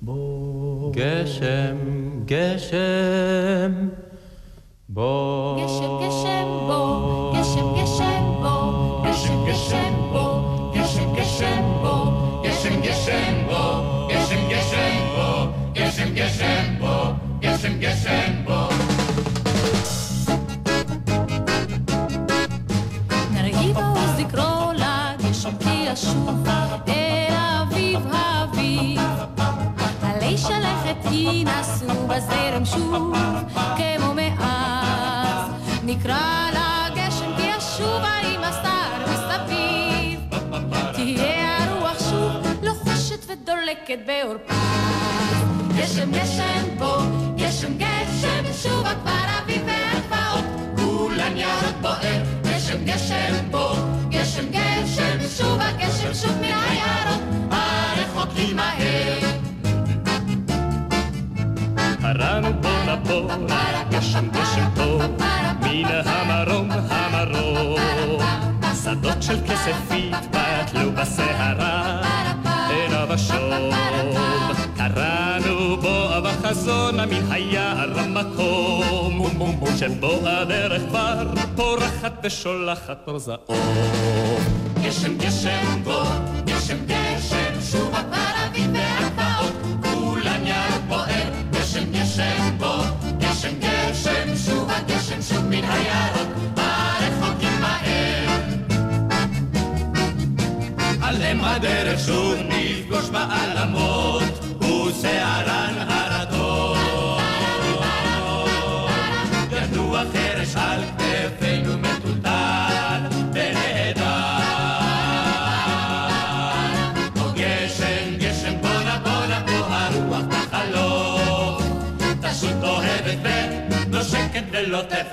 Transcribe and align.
בוא. 0.02 0.92
גשם, 0.92 1.76
גשם, 2.24 3.88
בוא. 4.88 5.64
גשם, 5.64 6.06
גשם, 6.06 6.53
ישוב 25.94 26.48
אל 26.88 27.34
אביב 27.34 28.00
האביב. 28.12 29.00
עלי 30.02 30.38
שלכת 30.38 31.10
ינסו 31.10 32.06
בזרם 32.08 32.64
שוב 32.64 33.14
כמו 33.76 34.14
מאז. 34.14 35.50
נקרא 35.84 36.50
לגשם 36.50 37.36
כי 37.36 37.42
ישובה 37.42 38.14
עם 38.22 38.40
הסתר 38.44 39.12
מסביב. 39.12 40.20
תהיה 40.92 41.58
הרוח 41.64 41.98
שוב 42.10 42.46
לוחשת 42.62 43.26
ודולקת 43.26 43.98
בעורפה. 44.06 44.54
גשם 45.76 46.10
גשם 46.10 46.78
בוא, 46.78 47.02
גשם 47.36 47.78
גשם 47.78 48.52
שוב 48.62 48.82
כבר 49.02 49.24
אביב 49.42 49.62
והגבעות. 49.66 50.44
כולן 50.76 51.36
ירוק 51.36 51.76
בוער, 51.80 52.22
גשם 52.42 52.84
גשם 52.84 53.50
בוא, 53.50 53.76
גשם 54.08 54.46
גשם 54.50 54.63
שוב 55.28 55.58
הגשם 55.60 56.14
שוב 56.14 56.36
מן 56.40 56.44
היערות, 56.44 57.22
הרחוקים 57.50 58.56
מהר. 58.56 59.34
בוא 62.60 62.92
נבוא, 62.92 63.30
גשם 63.90 64.28
גשם 64.28 64.68
פה, 64.74 64.98
מן 65.60 65.84
המרום 66.06 66.68
המרום. 66.90 68.20
שדות 68.84 69.22
של 69.22 69.36
כסף 69.46 69.76
התבטלו 69.90 70.92
בסערה, 70.92 72.00
עיניו 72.68 73.12
השום. 73.12 73.70
קראנו 74.76 75.76
בו 75.76 76.08
בחזון 76.24 77.00
מן 77.00 77.32
היער 77.32 78.00
המקום, 78.00 79.26
שבו 79.78 80.18
הדרך 80.24 80.82
כבר 80.88 81.24
פורחת 81.56 82.12
ושולחת 82.22 83.08
אור 83.08 83.18
זעום. 83.18 84.73
גשם 84.84 85.18
גשם 85.18 85.82
בוא, 85.84 86.04
גשם 86.44 86.76
גשם 86.86 87.60
שוב 87.70 87.94
אביב 87.94 88.70
והגבעות, 88.74 89.52
כולן 89.82 90.46
ירוק 90.46 90.82
בוער, 90.88 91.30
גשם 91.50 91.92
גשם 91.92 92.58
בוא, 92.58 92.84
גשם 93.18 93.54
גשם 93.60 94.36
שוב 94.46 94.70
הגשם 94.70 95.22
שוב 95.22 95.44
מן 95.44 95.64
היערות, 95.64 96.28
הרחוקים 96.56 97.60
מהר. 97.60 98.40
עליהם 101.02 101.44
הדרך 101.44 102.00
שוב 102.06 102.34
נפגוש 102.48 103.08
בעלמות, 103.10 104.44
ושערן 104.60 105.74
הרטון. 105.78 106.03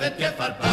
ולוטפת 0.02 0.34
כפרפר. 0.36 0.68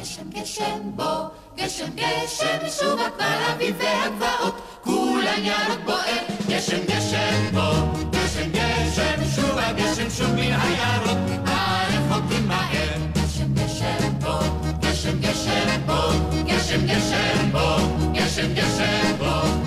גשם 0.00 0.30
גשם 0.30 0.80
בוא, 0.94 1.28
גשם 1.56 1.90
גשם 1.94 2.68
שוב 2.80 3.00
כבר 3.16 3.52
אביב 3.52 3.76
והגבעות, 3.78 4.60
כולן 4.84 5.44
ירוק 5.44 5.80
בוער, 5.84 6.24
גשם 6.48 6.78
גשם 6.86 7.50
בוא, 7.52 7.74
גשם 8.10 8.50
גשם 8.52 9.24
שוב 9.36 9.58
הגשם 9.58 10.10
שוב 10.10 10.30
מן 10.30 10.52
היערות, 10.62 11.18
הרחוקים 11.46 12.48
מהר. 12.48 12.96
גשם 13.12 13.54
גשם 13.54 14.18
בוא, 14.20 14.42
גשם 14.80 15.18
גשם 15.20 15.80
בוא, 15.86 16.12
גשם 16.46 16.86
גשם 16.86 17.50
בוא, 17.52 17.78
גשם 18.12 18.54
גשם 18.54 19.16
בוא, 19.18 19.65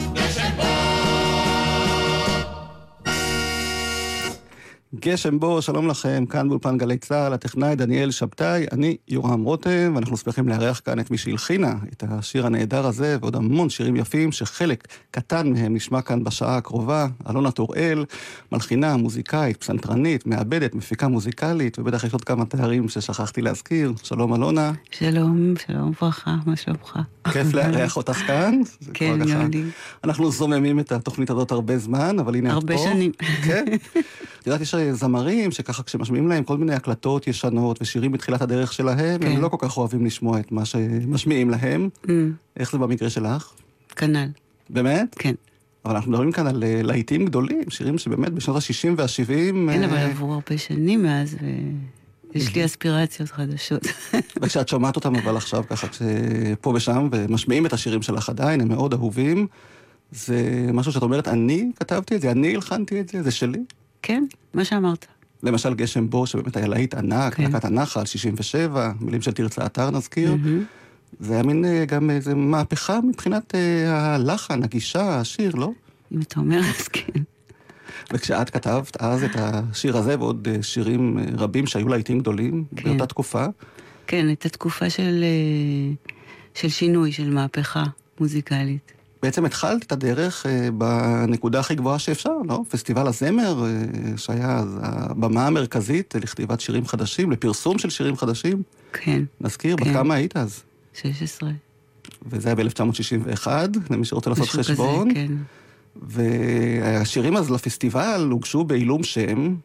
גשם 5.01 5.39
בו, 5.39 5.61
שלום 5.61 5.87
לכם, 5.87 6.25
כאן 6.29 6.49
באולפן 6.49 6.77
גלי 6.77 6.97
צה"ל, 6.97 7.33
הטכנאי 7.33 7.75
דניאל 7.75 8.11
שבתאי, 8.11 8.65
אני 8.71 8.97
יורם 9.07 9.43
רותם, 9.43 9.91
ואנחנו 9.95 10.17
שמחים 10.17 10.49
לארח 10.49 10.81
כאן 10.85 10.99
את 10.99 11.11
מי 11.11 11.17
שהלחינה 11.17 11.75
את 11.93 12.03
השיר 12.09 12.45
הנהדר 12.45 12.85
הזה, 12.85 13.17
ועוד 13.21 13.35
המון 13.35 13.69
שירים 13.69 13.95
יפים, 13.95 14.31
שחלק 14.31 14.87
קטן 15.11 15.53
מהם 15.53 15.75
נשמע 15.75 16.01
כאן 16.01 16.23
בשעה 16.23 16.57
הקרובה. 16.57 17.07
אלונה 17.29 17.51
טוראל, 17.51 18.05
מלחינה, 18.51 18.97
מוזיקאית, 18.97 19.57
פסנתרנית, 19.57 20.27
מעבדת, 20.27 20.75
מפיקה 20.75 21.07
מוזיקלית, 21.07 21.79
ובטח 21.79 22.03
יש 22.03 22.13
עוד 22.13 22.23
כמה 22.23 22.45
תארים 22.45 22.89
ששכחתי 22.89 23.41
להזכיר. 23.41 23.93
שלום 24.03 24.35
אלונה, 24.35 24.71
שלום, 24.91 25.53
שלום 25.67 25.89
וברכה, 25.89 26.35
מה 26.45 26.55
שלומך? 26.55 26.99
כיף 27.33 27.53
לארח 27.55 27.97
אותך 27.97 28.17
כאן. 28.27 28.61
כן, 28.93 29.19
לי. 29.51 29.63
אנחנו 30.03 30.31
זוממים 30.31 30.79
את 30.79 30.91
התוכנית 30.91 31.29
הזאת 31.29 31.51
הרבה 31.51 31.77
זמן, 31.77 32.19
אבל 32.19 32.35
הנה 32.35 32.49
את 32.49 32.53
פה. 32.53 32.73
הרבה 32.73 32.77
שנים. 32.77 33.11
כן. 33.43 33.65
יודעת, 34.49 34.61
יש 34.61 34.75
זמרים 34.91 35.51
שככה 35.51 35.83
כשמשמיעים 35.83 36.27
להם 36.27 36.43
כל 36.43 36.57
מיני 36.57 36.73
הקלטות 36.73 37.27
ישנות 37.27 37.81
ושירים 37.81 38.11
בתחילת 38.11 38.41
הדרך 38.41 38.73
שלהם, 38.73 39.21
כן. 39.21 39.31
הם 39.31 39.41
לא 39.41 39.49
כל 39.49 39.57
כך 39.59 39.77
אוהבים 39.77 40.05
לשמוע 40.05 40.39
את 40.39 40.51
מה 40.51 40.65
שמשמיעים 40.65 41.49
להם. 41.49 41.89
Mm, 42.05 42.09
איך 42.57 42.71
זה 42.71 42.77
במקרה 42.77 43.09
שלך? 43.09 43.51
כנ"ל, 43.95 44.27
באמת? 44.69 45.15
כן. 45.19 45.33
אבל 45.85 45.95
אנחנו 45.95 46.11
מדברים 46.11 46.31
כאן 46.31 46.47
על 46.47 46.63
אה, 46.63 46.81
להיטים 46.83 47.25
גדולים, 47.25 47.69
שירים 47.69 47.97
שבאמת 47.97 48.33
בשנות 48.33 48.57
ה-60 48.57 48.93
וה-70... 48.97 49.71
כן, 49.73 49.83
אבל 49.83 49.97
עברו 49.97 50.33
הרבה 50.33 50.57
שנים 50.57 51.03
מאז, 51.03 51.35
ויש 52.35 52.55
לי 52.55 52.65
אספירציות 52.65 53.29
חדשות. 53.29 53.87
וכשאת 54.41 54.67
שומעת 54.67 54.95
אותם 54.95 55.15
אבל 55.15 55.37
עכשיו 55.37 55.63
ככה, 55.69 55.87
פה 56.61 56.73
ושם, 56.75 57.09
ומשמיעים 57.11 57.65
את 57.65 57.73
השירים 57.73 58.01
שלך 58.01 58.29
עדיין, 58.29 58.61
הם 58.61 58.67
מאוד 58.67 58.93
אהובים. 58.93 59.47
זה 60.11 60.69
משהו 60.73 60.91
שאת 60.91 61.01
אומרת, 61.01 61.27
אני 61.27 61.71
כתבתי 61.79 62.15
את 62.15 62.21
זה, 62.21 62.31
אני 62.31 62.55
הלחנתי 62.55 62.99
את 62.99 63.09
זה, 63.09 63.23
זה 63.23 63.31
שלי. 63.31 63.59
כן, 64.01 64.23
מה 64.53 64.65
שאמרת. 64.65 65.05
למשל 65.43 65.73
גשם 65.73 66.09
בו, 66.09 66.27
שבאמת 66.27 66.57
היה 66.57 66.67
להיט 66.67 66.93
ענק, 66.93 67.33
כן. 67.33 67.43
להקת 67.43 67.65
הנחל, 67.65 68.05
67, 68.05 68.91
מילים 69.01 69.21
של 69.21 69.31
תרצה 69.31 69.65
אתר 69.65 69.91
נזכיר. 69.91 70.35
מהמם. 70.35 70.63
זה 71.19 71.33
היה 71.33 71.43
מין 71.43 71.65
אה, 71.65 71.85
גם 71.85 72.09
איזה 72.09 72.35
מהפכה 72.35 72.99
מבחינת 73.01 73.55
אה, 73.55 74.15
הלחן, 74.15 74.63
הגישה, 74.63 75.19
השיר, 75.19 75.55
לא? 75.55 75.71
אם 76.11 76.21
אתה 76.21 76.39
אומר, 76.39 76.59
אז 76.59 76.87
כן. 76.87 77.21
וכשאת 78.13 78.49
כתבת 78.49 78.97
אז 79.01 79.23
את 79.23 79.31
השיר 79.35 79.97
הזה 79.97 80.19
ועוד 80.19 80.47
אה, 80.51 80.63
שירים 80.63 81.17
רבים 81.37 81.67
שהיו 81.67 81.87
להיטים 81.87 82.19
גדולים 82.19 82.63
כן. 82.75 82.83
באותה 82.83 83.05
תקופה, 83.05 83.45
כן, 84.07 84.27
הייתה 84.27 84.49
תקופה 84.49 84.89
של, 84.89 85.23
של 86.53 86.69
שינוי, 86.69 87.11
של 87.11 87.29
מהפכה 87.29 87.83
מוזיקלית. 88.19 88.91
בעצם 89.23 89.45
התחלת 89.45 89.83
את 89.83 89.91
הדרך 89.91 90.45
אה, 90.45 90.69
בנקודה 90.71 91.59
הכי 91.59 91.75
גבוהה 91.75 91.99
שאפשר, 91.99 92.33
לא? 92.47 92.61
פסטיבל 92.69 93.07
הזמר, 93.07 93.65
אה, 93.65 94.17
שהיה 94.17 94.57
אז 94.57 94.77
הבמה 94.81 95.47
המרכזית 95.47 96.15
לכתיבת 96.15 96.61
שירים 96.61 96.85
חדשים, 96.87 97.31
לפרסום 97.31 97.77
של 97.77 97.89
שירים 97.89 98.17
חדשים. 98.17 98.63
כן, 98.93 99.23
נזכיר, 99.41 99.75
בת 99.75 99.83
כן. 99.83 99.93
כמה 99.93 100.13
היית 100.13 100.37
אז? 100.37 100.63
16. 100.93 101.49
וזה 102.25 102.49
היה 102.49 102.55
ב-1961, 102.55 103.47
למי 103.89 104.05
שרוצה 104.05 104.29
לעשות 104.29 104.43
משהו 104.43 104.59
כזה, 104.59 104.63
חשבון. 104.63 105.13
כן. 105.13 105.31
והשירים 106.01 107.37
אז 107.37 107.51
לפסטיבל 107.51 108.27
הוגשו 108.31 108.63
בעילום 108.63 109.03
שם, 109.03 109.55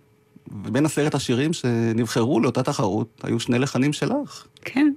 ובין 0.64 0.86
עשרת 0.86 1.14
השירים 1.14 1.52
שנבחרו 1.52 2.40
לאותה 2.40 2.62
תחרות, 2.62 3.20
היו 3.22 3.40
שני 3.40 3.58
לחנים 3.58 3.92
שלך. 3.92 4.46
כן. 4.64 4.92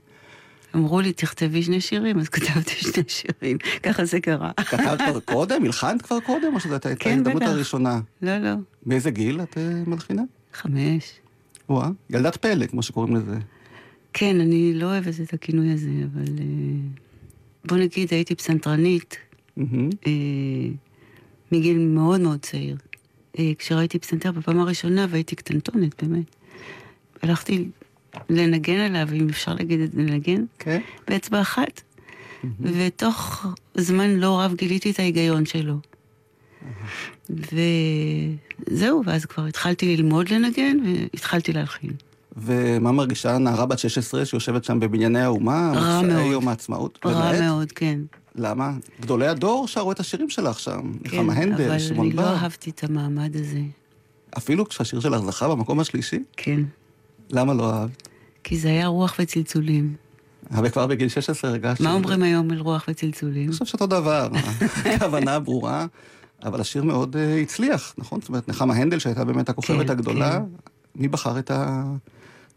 אמרו 0.76 1.02
לי, 1.02 1.14
תכתבי 1.14 1.64
שני 1.64 1.82
שירים, 1.82 2.20
אז 2.20 2.30
כתבתי 2.30 2.76
שני 2.92 3.04
שירים. 3.08 3.58
ככה 3.84 4.06
זה 4.06 4.20
קרה. 4.20 4.52
כתבת 4.54 5.02
כבר 5.02 5.20
קודם? 5.20 5.66
הלחנת 5.66 6.02
כבר 6.02 6.20
קודם? 6.20 6.56
או 6.56 6.60
שזו 6.60 6.74
הייתה 6.74 6.96
כן, 6.96 7.10
ההזדמנות. 7.10 7.42
הראשונה? 7.42 8.00
לא, 8.22 8.38
לא. 8.38 8.54
באיזה 8.86 9.12
גיל 9.12 9.42
את 9.42 9.58
אה, 9.58 9.84
מלחינה? 9.88 10.22
חמש. 10.54 11.14
וואה, 11.70 11.90
ילדת 12.10 12.36
פלא, 12.38 12.66
כמו 12.66 12.84
שקוראים 12.84 13.16
לזה. 13.16 13.38
כן, 14.14 14.42
אני 14.42 14.74
לא 14.74 14.86
אוהבת 14.86 15.22
את 15.24 15.34
הכינוי 15.34 15.72
הזה, 15.72 15.90
אבל... 16.14 16.26
אה, 16.40 16.46
בוא 17.66 17.78
נגיד, 17.78 18.08
הייתי 18.12 18.36
פסנתרנית. 18.36 19.18
אה, 19.58 19.64
מגיל 21.52 21.78
מאוד 21.78 22.22
מאוד 22.22 22.40
צעיר. 22.40 22.78
כשראיתי 23.58 24.00
פסנתר 24.00 24.32
בפעם 24.32 24.60
הראשונה, 24.60 25.06
והייתי 25.10 25.36
קטנטונת, 25.36 26.04
באמת. 26.04 26.36
הלכתי 27.22 27.70
לנגן 28.30 28.80
עליו, 28.80 29.08
אם 29.14 29.30
אפשר 29.30 29.54
להגיד 29.54 29.80
את 29.80 29.92
זה, 29.92 30.02
לנגן, 30.02 30.46
כן. 30.60 30.82
באצבע 31.08 31.42
אחת. 31.42 31.82
ותוך 32.62 33.46
זמן 33.76 34.10
לא 34.10 34.42
רב 34.42 34.54
גיליתי 34.56 34.92
את 34.92 35.00
ההיגיון 35.00 35.46
שלו. 35.46 35.76
וזהו, 37.30 39.02
ואז 39.06 39.26
כבר 39.26 39.46
התחלתי 39.46 39.96
ללמוד 39.96 40.30
לנגן, 40.30 40.78
והתחלתי 40.86 41.54
להלחין. 41.54 41.92
ומה 42.38 42.92
מרגישה 42.92 43.38
נערה 43.38 43.66
בת 43.66 43.80
16 43.80 44.26
שיושבת 44.26 44.64
שם 44.64 44.80
בבנייני 44.80 45.22
האומה? 45.22 45.72
רע 45.76 46.02
מאוד. 46.02 46.32
יום 46.32 46.48
העצמאות? 46.48 47.00
רע 47.06 47.32
באמת? 47.32 47.42
מאוד, 47.42 47.72
כן. 47.72 48.00
למה? 48.36 48.72
גדולי 49.02 49.28
הדור 49.28 49.68
שרו 49.68 49.92
את 49.92 50.00
השירים 50.00 50.30
שלך 50.30 50.60
שם. 50.60 50.92
כן, 51.04 51.18
נחמה 51.18 51.34
הנדל, 51.34 51.70
אבל 51.70 51.80
שמעון 51.80 52.08
אני 52.08 52.16
לא 52.16 52.24
בר. 52.24 52.36
אהבתי 52.36 52.70
את 52.70 52.84
המעמד 52.84 53.36
הזה. 53.36 53.62
אפילו 54.38 54.70
כשהשיר 54.70 55.00
שלך 55.00 55.22
זכה 55.22 55.48
במקום 55.48 55.80
השלישי? 55.80 56.24
כן. 56.38 56.62
למה 57.32 57.54
לא 57.54 57.74
אהבת? 57.74 58.07
כי 58.48 58.58
זה 58.58 58.70
היה 58.70 58.88
רוח 58.88 59.16
וצלצולים. 59.20 59.96
אבל 60.52 60.70
כבר 60.70 60.88
בגיל 60.88 61.10
16 61.10 61.52
הרגשת... 61.52 61.82
מה 61.82 61.94
אומרים 61.94 62.24
היום 62.24 62.52
על 62.52 62.60
רוח 62.60 62.86
וצלצולים? 62.88 63.44
אני 63.44 63.52
חושב 63.52 63.66
שאותו 63.66 63.88
דבר, 63.88 64.30
הכוונה 64.96 65.40
ברורה, 65.40 65.86
אבל 66.44 66.62
השיר 66.62 66.84
מאוד 66.84 67.16
אה, 67.16 67.42
הצליח, 67.42 67.94
נכון? 67.98 68.22
זאת 68.22 68.30
אומרת, 68.30 68.48
נחמה 68.50 68.76
הנדל, 68.76 69.00
שהייתה 69.00 69.26
באמת 69.26 69.50
הכוכבת 69.50 69.86
כן, 69.86 69.92
הגדולה, 69.92 70.32
כן. 70.32 70.72
מי 70.96 71.08
בחר 71.08 71.40
את 71.40 71.52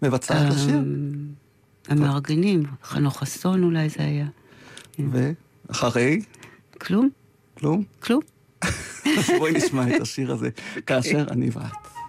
המבצעת 0.03 0.55
לשיר? 0.55 0.77
אמ, 0.77 1.29
המארגנים, 1.89 2.63
חנוך 2.85 3.19
חסון 3.19 3.65
אולי 3.65 3.89
זה 3.89 4.03
היה. 4.03 4.27
ואחרי, 4.99 6.21
כלום? 6.81 7.09
כלום? 7.59 7.83
כלום? 8.01 8.21
בואי 9.39 9.53
נשמע 9.53 9.97
את 9.97 10.01
השיר 10.01 10.33
הזה, 10.33 10.51
כאשר 10.87 11.25
אני 11.31 11.51
ואת. 11.53 12.00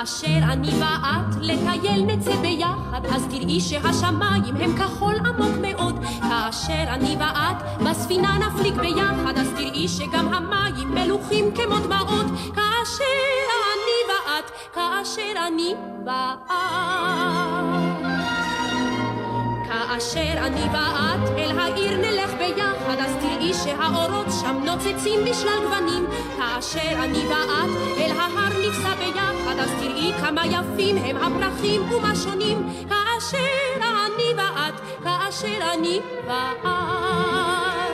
כאשר 0.00 0.38
אני 0.42 0.68
ואת 0.68 1.36
לטייל 1.40 2.04
נצא 2.04 2.36
ביחד, 2.36 3.06
אז 3.14 3.26
תראי 3.30 3.60
שהשמיים 3.60 4.56
הם 4.56 4.76
כחול 4.76 5.14
עמוק 5.26 5.56
מאוד. 5.60 6.04
כאשר 6.20 6.84
אני 6.88 7.16
ואת 7.18 7.80
בספינה 7.86 8.38
נפליג 8.38 8.74
ביחד, 8.74 9.38
אז 9.38 9.48
תראי 9.56 9.88
שגם 9.88 10.34
המים 10.34 10.94
מלוכים 10.94 11.54
כמו 11.54 11.78
דמעות. 11.78 12.26
כאשר 12.54 13.46
אני 13.72 13.98
ואת, 14.08 14.50
כאשר 14.74 15.46
אני 15.46 15.74
ואת. 16.06 17.89
כאשר 19.70 20.32
אני 20.36 20.62
ואת 20.72 21.38
אל 21.38 21.58
העיר 21.58 21.96
נלך 21.96 22.30
ביחד, 22.38 22.96
אז 22.98 23.16
תראי 23.20 23.52
שהאורות 23.54 24.26
שם 24.40 24.56
נוצצים 24.64 25.20
בשלל 25.24 25.58
גוונים. 25.62 26.06
כאשר 26.36 26.92
אני 27.04 27.18
ואת 27.18 27.98
אל 27.98 28.10
ההר 28.18 28.52
נפסע 28.68 28.94
ביחד, 28.94 29.58
אז 29.58 29.70
תראי 29.80 30.12
כמה 30.20 30.46
יפים 30.46 30.96
הם 30.96 31.16
הפרחים 31.16 31.92
ומה 31.92 32.16
שונים. 32.16 32.68
כאשר 32.88 33.84
אני 33.84 34.34
ואת, 34.36 34.80
כאשר 35.04 35.72
אני 35.74 36.00
ואת. 36.26 37.89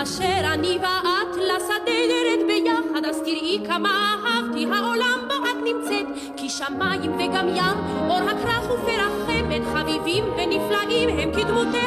כאשר 0.00 0.54
אני 0.54 0.78
ואת 0.82 1.36
לשדה 1.36 1.98
נרד 2.10 2.46
ביחד, 2.46 3.04
אז 3.04 3.20
תראי 3.20 3.60
כמה 3.66 4.16
אהבתי 4.24 4.66
העולם 4.72 5.18
בו 5.28 5.34
את 5.34 5.64
נמצאת. 5.64 6.06
כי 6.36 6.48
שמיים 6.48 7.12
וגם 7.14 7.48
ים, 7.48 8.08
אור 8.08 8.30
הכרך 8.30 8.70
ופרח 8.70 9.12
חמד, 9.26 9.62
חביבים 9.72 10.24
ונפלאים 10.24 11.08
הם 11.08 11.32
כדמותך 11.32 11.79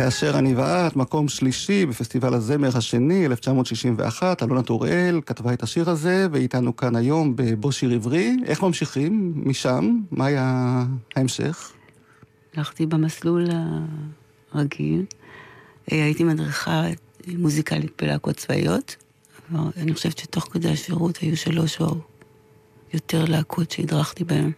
כאשר 0.00 0.38
אני 0.38 0.54
ואת, 0.54 0.96
מקום 0.96 1.28
שלישי 1.28 1.86
בפסטיבל 1.86 2.34
הזמר 2.34 2.76
השני, 2.76 3.26
1961, 3.26 4.42
אלונה 4.42 4.62
טוראל 4.62 5.20
כתבה 5.26 5.52
את 5.52 5.62
השיר 5.62 5.90
הזה, 5.90 6.26
ואיתנו 6.32 6.76
כאן 6.76 6.96
היום 6.96 7.36
בבו 7.36 7.72
שיר 7.72 7.90
עברי. 7.90 8.36
איך 8.46 8.62
ממשיכים 8.62 9.32
משם? 9.36 10.00
מה 10.10 10.26
היה 10.26 10.84
ההמשך? 11.16 11.72
הלכתי 12.56 12.86
במסלול 12.86 13.44
הרגיל. 14.52 15.04
אה, 15.92 16.04
הייתי 16.04 16.24
מדריכה 16.24 16.84
מוזיקלית 17.26 18.02
בלהקות 18.02 18.36
צבאיות. 18.36 18.96
אני 19.76 19.94
חושבת 19.94 20.18
שתוך 20.18 20.48
כדי 20.52 20.68
השירות 20.68 21.16
היו 21.16 21.36
שלוש 21.36 21.80
או 21.80 21.94
יותר 22.94 23.24
להקות 23.24 23.70
שהדרכתי 23.70 24.24
בהן. 24.24 24.52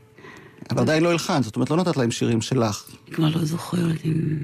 אבל 0.71 0.81
עדיין 0.83 1.03
לא 1.03 1.11
הלחנת, 1.11 1.45
זאת 1.45 1.57
אומרת, 1.57 1.71
לא 1.71 1.77
נתת 1.77 1.97
להם 1.97 2.11
שירים 2.11 2.41
שלך. 2.41 2.91
אני 3.07 3.15
כבר 3.15 3.29
לא 3.29 3.45
זוכרת 3.45 4.05
אם... 4.05 4.39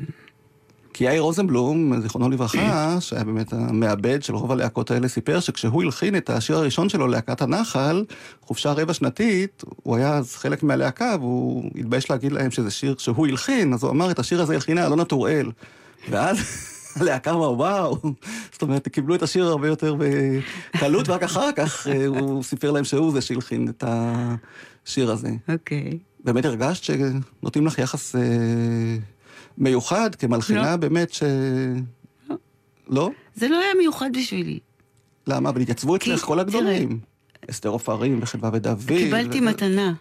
כי 0.98 1.04
יאיר 1.04 1.22
רוזנבלום, 1.22 2.00
זיכרונו 2.00 2.30
לברכה, 2.30 2.96
שהיה 3.00 3.24
באמת 3.24 3.52
המעבד 3.52 4.22
של 4.22 4.34
רוב 4.34 4.52
הלהקות 4.52 4.90
האלה, 4.90 5.08
סיפר 5.08 5.40
שכשהוא 5.40 5.82
הלחין 5.82 6.16
את 6.16 6.30
השיר 6.30 6.56
הראשון 6.56 6.88
שלו, 6.88 7.06
להקת 7.06 7.42
הנחל, 7.42 8.04
חופשה 8.42 8.72
רבע 8.72 8.94
שנתית, 8.94 9.62
הוא 9.82 9.96
היה 9.96 10.16
אז 10.16 10.36
חלק 10.36 10.62
מהלהקה, 10.62 11.16
והוא 11.20 11.70
התבייש 11.76 12.10
להגיד 12.10 12.32
להם 12.32 12.50
שזה 12.50 12.70
שיר 12.70 12.94
שהוא 12.98 13.26
הלחין, 13.26 13.72
אז 13.72 13.82
הוא 13.82 13.90
אמר, 13.90 14.10
את 14.10 14.18
השיר 14.18 14.42
הזה 14.42 14.54
הלחינה 14.54 14.86
אלונה 14.86 15.04
טוראל. 15.04 15.50
ואז 16.10 16.38
הלהקה 17.00 17.30
אמר, 17.30 17.52
וואו, 17.52 17.98
זאת 18.52 18.62
אומרת, 18.62 18.88
קיבלו 18.88 19.14
את 19.14 19.22
השיר 19.22 19.46
הרבה 19.46 19.68
יותר 19.68 19.96
בקלות, 20.74 21.08
ורק 21.08 21.22
אחר 21.22 21.50
כך 21.56 21.86
אה, 21.86 22.06
הוא 22.06 22.42
סיפר 22.42 22.70
להם 22.70 22.84
שהוא 22.84 23.12
זה 23.12 23.20
שהלחין 23.20 23.68
את 23.68 23.84
השיר 23.86 25.10
הזה. 25.10 25.30
אוקיי. 25.48 25.98
באמת 26.24 26.44
הרגשת 26.44 26.84
שנותנים 26.84 27.66
לך 27.66 27.78
יחס 27.78 28.16
אה, 28.16 28.20
מיוחד 29.58 30.14
כמלחינה 30.14 30.70
לא. 30.70 30.76
באמת 30.76 31.12
ש... 31.12 31.22
לא. 32.30 32.36
לא? 32.88 33.10
זה 33.34 33.48
לא 33.48 33.60
היה 33.60 33.74
מיוחד 33.78 34.10
בשבילי. 34.16 34.58
למה? 35.26 35.48
אבל 35.48 35.60
התייצבו 35.60 35.96
כי- 36.00 36.14
אצלך 36.14 36.24
כל 36.24 36.40
הגדולים. 36.40 36.98
אסתר 37.50 37.68
עופרים 37.68 38.18
וחדווה 38.22 38.50
ודוד. 38.52 38.78
קיבלתי 38.88 39.40
ו- 39.40 39.44
מתנה, 39.44 39.92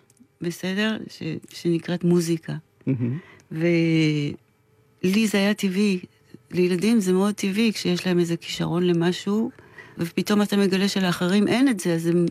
בסדר? 0.41 0.97
ש... 1.09 1.23
שנקראת 1.53 2.03
מוזיקה. 2.03 2.53
ולי 3.51 4.33
זה 5.27 5.37
היה 5.37 5.53
טבעי. 5.53 5.99
לילדים 6.51 6.99
זה 6.99 7.13
מאוד 7.13 7.35
טבעי 7.35 7.73
כשיש 7.73 8.07
להם 8.07 8.19
איזה 8.19 8.37
כישרון 8.37 8.83
למשהו, 8.83 9.51
ופתאום 9.97 10.41
אתה 10.41 10.57
מגלה 10.57 10.87
שלאחרים 10.87 11.47
אין 11.47 11.69
את 11.69 11.79
זה, 11.79 11.93
אז, 11.93 12.07
הם, 12.07 12.25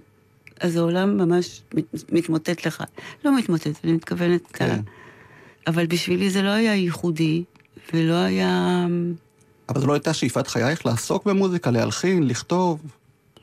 אז 0.61 0.77
העולם 0.77 1.17
ממש 1.17 1.63
מת, 1.75 1.85
מתמוטט 2.13 2.67
לך. 2.67 2.85
לא 3.25 3.37
מתמוטט, 3.39 3.85
אני 3.85 3.93
מתכוונת... 3.93 4.47
כן. 4.53 4.81
אבל 5.67 5.87
בשבילי 5.87 6.31
זה 6.31 6.43
לא 6.43 6.51
היה 6.51 6.75
ייחודי, 6.75 7.45
ולא 7.93 8.15
היה... 8.15 8.87
אבל 9.69 9.81
זו 9.81 9.87
לא 9.87 9.93
הייתה 9.93 10.15
שאיפת 10.15 10.47
חייך 10.47 10.87
לעסוק 10.87 11.25
במוזיקה, 11.27 11.71
להלחין, 11.71 12.27
לכתוב. 12.27 12.81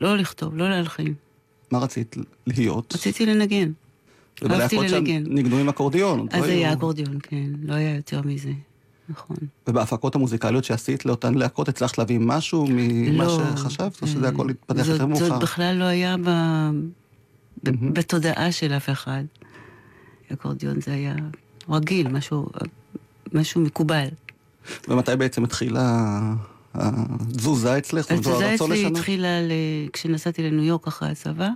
לא 0.00 0.16
לכתוב, 0.16 0.56
לא 0.56 0.70
להלחין. 0.70 1.14
מה 1.70 1.78
רצית 1.78 2.16
להיות? 2.46 2.94
רציתי 2.94 3.26
לנגן. 3.26 3.72
אהבתי 4.50 4.76
לנגן. 4.76 5.24
ניגנו 5.26 5.58
עם 5.58 5.68
אקורדיון. 5.68 6.26
אז 6.30 6.44
היה 6.44 6.72
אקורדיון, 6.72 7.18
כן, 7.22 7.50
לא 7.62 7.74
היה 7.74 7.94
יותר 7.94 8.22
מזה. 8.24 8.52
נכון. 9.08 9.36
ובהפקות 9.66 10.14
המוזיקליות 10.14 10.64
שעשית 10.64 11.06
לאותן 11.06 11.34
להקות, 11.34 11.68
הצלחת 11.68 11.98
להביא 11.98 12.18
משהו 12.20 12.66
ממה 12.70 13.24
לא, 13.24 13.40
שחשבת, 13.56 14.02
או 14.02 14.06
אה, 14.06 14.12
שזה 14.12 14.28
הכל 14.28 14.50
התפתח 14.50 14.88
יותר 14.88 15.06
מאוחר? 15.06 15.28
זאת 15.28 15.42
בכלל 15.42 15.76
לא 15.76 15.84
היה. 15.84 16.16
ב- 16.24 16.70
בתודעה 17.64 18.52
של 18.52 18.72
אף 18.72 18.90
אחד. 18.90 19.24
אקורדיון 20.32 20.80
זה 20.80 20.92
היה 20.92 21.14
רגיל, 21.68 22.08
משהו, 22.08 22.46
משהו 23.32 23.60
מקובל. 23.60 24.08
ומתי 24.88 25.16
בעצם 25.16 25.44
התחילה 25.44 26.20
התזוזה 26.74 27.78
אצלך? 27.78 28.10
התזוזה 28.10 28.54
אצלי? 28.54 28.86
התחילה 28.86 29.42
ל... 29.42 29.52
כשנסעתי 29.92 30.42
לניו 30.42 30.64
יורק 30.64 30.86
אחרי 30.86 31.08
הצבא. 31.08 31.48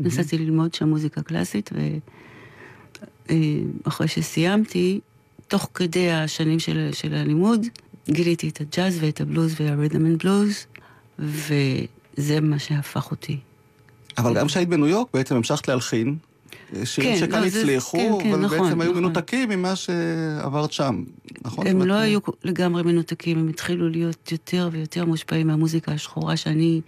נסעתי 0.00 0.38
ללמוד 0.38 0.74
שם 0.74 0.88
מוזיקה 0.88 1.22
קלאסית, 1.22 1.70
ואחרי 3.84 4.08
שסיימתי, 4.08 5.00
תוך 5.48 5.70
כדי 5.74 6.10
השנים 6.10 6.58
של, 6.58 6.88
של 6.92 7.14
הלימוד, 7.14 7.66
גיליתי 8.10 8.48
את 8.48 8.60
הג'אז 8.60 8.98
ואת 9.00 9.20
הבלוז 9.20 9.54
והרית'ם 9.60 10.06
אנד 10.06 10.18
בלוז, 10.22 10.66
וזה 11.18 12.40
מה 12.40 12.58
שהפך 12.58 13.10
אותי. 13.10 13.38
אבל 14.18 14.34
גם 14.34 14.46
כשהיית 14.46 14.68
בניו 14.68 14.86
יורק 14.86 15.08
בעצם 15.14 15.36
המשכת 15.36 15.68
להלחין. 15.68 16.16
שירים 16.84 17.14
כן, 17.14 17.20
שכאן 17.20 17.42
לא, 17.42 17.48
זה- 17.48 17.60
הצליחו, 17.60 17.98
כן, 17.98 18.24
כן, 18.24 18.32
אבל 18.32 18.40
נכון, 18.44 18.58
בעצם 18.60 18.80
היו 18.80 18.90
נכון. 18.90 19.02
מנותקים 19.02 19.48
ממה 19.48 19.76
שעברת 19.76 20.72
שם, 20.72 21.02
נכון? 21.44 21.66
הם 21.66 21.82
לא 21.82 21.94
היו 21.94 22.20
לגמרי 22.44 22.82
מנותקים, 22.82 23.38
הם 23.38 23.48
התחילו 23.48 23.88
להיות 23.88 24.32
יותר 24.32 24.68
ויותר 24.72 25.04
מושפעים 25.04 25.46
מהמוזיקה 25.46 25.92
השחורה 25.92 26.36
שאני 26.36 26.80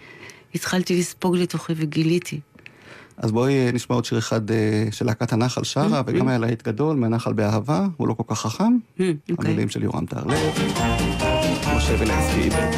התחלתי 0.54 0.98
לספוג 1.00 1.36
לתוכי 1.36 1.72
וגיליתי. 1.76 2.40
אז 3.16 3.32
בואי 3.32 3.72
נשמע 3.72 3.96
עוד 3.96 4.04
שיר 4.04 4.18
אחד 4.18 4.50
אה, 4.50 4.56
של 4.90 5.06
להקת 5.06 5.32
הנחל 5.32 5.64
שרה, 5.64 6.02
וגם 6.06 6.28
היה 6.28 6.38
להיט 6.38 6.62
גדול, 6.62 6.96
מהנחל 6.96 7.32
באהבה, 7.32 7.86
הוא 7.96 8.08
לא 8.08 8.14
כל 8.14 8.22
כך 8.26 8.40
חכם. 8.40 8.64
Mm, 8.64 9.00
אוקיי. 9.30 9.50
המילים 9.50 9.68
של 9.68 9.82
יורם 9.82 10.06
טהרלב, 10.06 10.38
משה 11.76 11.94
וילנסקי 11.98 12.40
עיבד. 12.40 12.70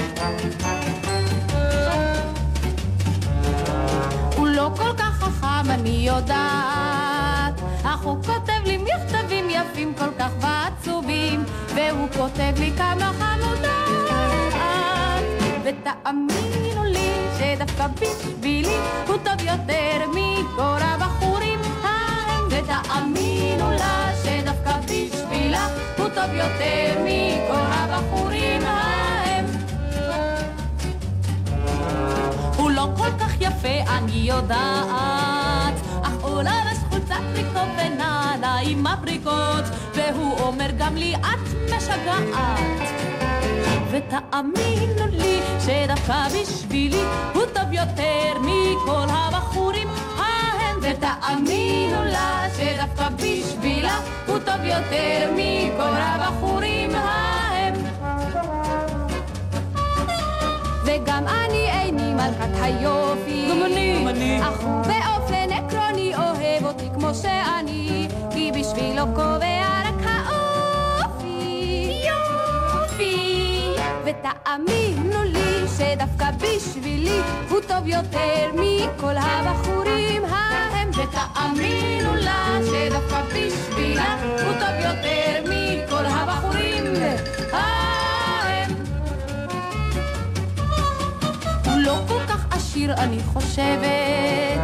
הוא 4.36 4.48
לא 4.48 4.70
כל 4.76 4.90
כך 4.98 5.18
חכם, 5.24 5.70
אני 5.70 6.04
יודעת, 6.08 6.81
הוא 8.02 8.16
כותב 8.24 8.66
לי 8.66 8.76
מכתבים 8.76 9.50
יפים 9.50 9.94
כל 9.98 10.10
כך 10.18 10.30
ועצובים, 10.40 11.44
והוא 11.74 12.08
כותב 12.16 12.52
לי 12.58 12.72
כמה 12.76 13.12
חמודות. 13.18 13.82
ותאמינו 15.64 16.84
לי 16.84 17.12
שדווקא 17.38 17.86
בשבילי 17.86 18.76
הוא 19.06 19.16
טוב 19.16 19.46
יותר 19.46 20.08
מכל 20.10 20.78
הבחורים 20.80 21.60
ההם, 21.82 22.44
ותאמינו 22.50 23.70
לה 23.70 24.10
שדווקא 24.24 24.72
בשבילה 24.84 25.68
הוא 25.98 26.08
טוב 26.08 26.34
יותר 26.34 26.98
מכל 27.04 27.66
הבחורים 27.70 28.62
ההם. 28.62 29.46
הוא 32.56 32.70
לא 32.70 32.88
כל 32.96 33.10
כך 33.20 33.40
יפה, 33.40 33.92
אני 33.98 34.12
יודעת, 34.12 35.74
אך 36.02 36.24
לבש 36.24 36.71
חולצת 36.92 37.20
טריקו 37.34 37.60
ונעליים 37.78 38.84
מבריקות, 38.84 39.64
והוא 39.94 40.38
אומר 40.40 40.70
גם 40.78 40.96
לי, 40.96 41.14
את 41.14 41.72
משגעת. 41.76 42.88
ותאמינו 43.90 45.06
לי 45.10 45.40
שדווקא 45.60 46.28
בשבילי 46.28 47.02
הוא 47.34 47.42
טוב 47.54 47.72
יותר 47.72 48.32
מכל 48.40 49.06
הבחורים 49.08 49.88
ההם, 50.16 50.78
ותאמינו 50.82 52.04
לה 52.04 52.44
שדווקא 52.56 53.08
בשבילה 53.08 53.98
הוא 54.26 54.38
טוב 54.38 54.64
יותר 54.64 55.30
מכל 55.36 55.96
הבחורים 55.96 56.90
ההם. 56.94 57.74
וגם 60.84 61.24
אני 61.26 61.70
איני 61.70 62.14
מלכת 62.14 62.62
היופי. 62.62 63.48
גם 63.50 63.62
אני. 64.06 64.40
אך 64.42 64.64
באופן 64.64 65.52
עקרוני 65.52 65.71
כמו 67.02 67.14
שאני, 67.14 68.08
כי 68.30 68.52
בשבילו 68.52 69.04
קובע 69.14 69.62
רק 69.84 70.04
האופי. 70.04 71.92
יופי. 72.08 73.74
ותאמינו 74.04 75.22
לי 75.22 75.68
שדווקא 75.78 76.30
בשבילי 76.30 77.20
הוא 77.48 77.60
טוב 77.68 77.86
יותר 77.86 78.50
מכל 78.54 79.14
הבחורים 79.16 80.24
ההם. 80.24 80.90
ותאמינו 80.90 82.14
לה 82.14 82.58
שדווקא 82.66 83.22
בשבילה 83.28 84.16
הוא 84.22 84.52
טוב 84.52 84.74
יותר 84.84 85.42
מכל 85.44 86.04
הבחורים 86.06 86.84
ההם. 87.52 88.70
הוא 91.64 91.78
לא 91.78 91.98
כל 92.08 92.20
כך 92.28 92.46
עשיר, 92.50 92.94
אני 92.94 93.18
חושבת, 93.22 94.60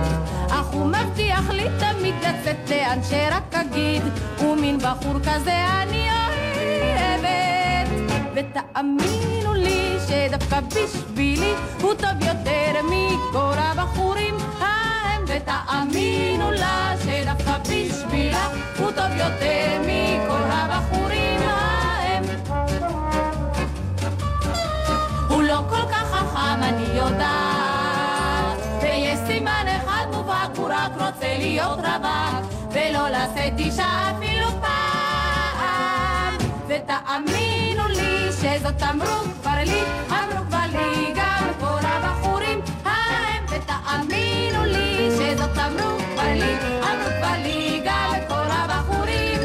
אך 0.61 0.67
הוא 0.67 0.87
מבטיח 0.87 1.51
לי 1.51 1.67
תמיד 1.79 2.15
לצאת 2.15 2.71
לאן 2.71 2.99
שרק 3.11 3.55
אגיד, 3.55 4.03
ומין 4.41 4.79
בחור 4.79 5.19
כזה 5.21 5.65
אני 5.83 6.09
אוהבת. 6.11 7.89
ותאמינו 8.35 9.55
לי 9.55 9.97
שדווקא 10.09 10.61
בשבילי 10.61 11.55
הוא 11.81 11.95
טוב 11.95 12.27
יותר 12.27 12.83
מכל 12.85 13.55
הבחורים 13.57 14.35
ההם, 14.59 15.25
ותאמינו 15.27 16.51
לה 16.51 16.93
שדווקא 17.05 17.59
בשבילה 17.59 18.49
הוא 18.79 18.91
טוב 18.91 19.13
יותר 19.17 19.81
מכל 19.81 20.51
הבחורים 20.51 21.41
ההם. 21.41 22.25
הוא 25.29 25.43
לא 25.43 25.63
כל 25.69 25.83
כך 25.91 26.11
חכם, 26.11 26.63
אני 26.63 26.97
יודעת. 26.97 27.38
להיות 31.59 31.79
רווק, 31.79 32.53
ולא 32.73 33.09
לשאת 33.09 33.59
אישה 33.59 34.13
אפילו 34.17 34.49
פעם. 34.61 36.37
ותאמינו 36.69 37.89
לי 37.89 38.33
שזאת 38.33 38.83
אמרו 38.83 39.33
כבר 39.41 39.59
לי, 39.67 39.83
אמרו 40.11 40.45
כבר 40.49 40.67
לי 40.73 41.13
גם 41.17 41.51
כל 41.61 41.81
הבחורים 41.83 42.61
ההם. 42.85 43.45
ותאמינו 43.45 44.65
לי 44.65 45.11
שזאת 45.11 45.59
אמרו 45.59 45.99
כבר 45.99 46.33
לי, 46.35 46.55
אמרו 46.83 47.09
כבר 47.19 47.43
לי 47.43 47.81
גם 47.85 48.15
כל 48.29 48.47
הבחורים. 48.51 49.39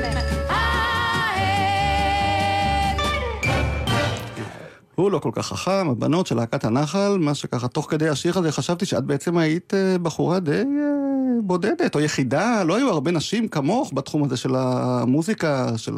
הוא 4.96 5.12
לא 5.12 5.20
כל 5.20 5.32
כך 5.34 5.48
חכם, 5.48 5.90
הבנות 5.90 6.28
של 6.28 6.36
להקת 6.36 6.66
הנחל, 6.66 7.18
מה 7.20 7.36
שככה, 7.36 7.68
תוך 7.68 7.88
כדי 7.90 8.10
השיר 8.10 8.40
הזה 8.40 8.52
חשבתי 8.52 8.86
שאת 8.86 9.04
בעצם 9.04 9.38
היית 9.38 9.74
אה, 9.74 9.98
בחורה 9.98 10.40
די 10.40 10.52
אה, 10.52 11.03
בודדת, 11.42 11.96
או 11.96 12.00
יחידה, 12.00 12.64
לא 12.64 12.76
היו 12.76 12.90
הרבה 12.90 13.12
נשים 13.12 13.48
כמוך 13.48 13.92
בתחום 13.94 14.24
הזה 14.24 14.38
של 14.38 14.56
המוזיקה, 14.56 15.78
של 15.78 15.94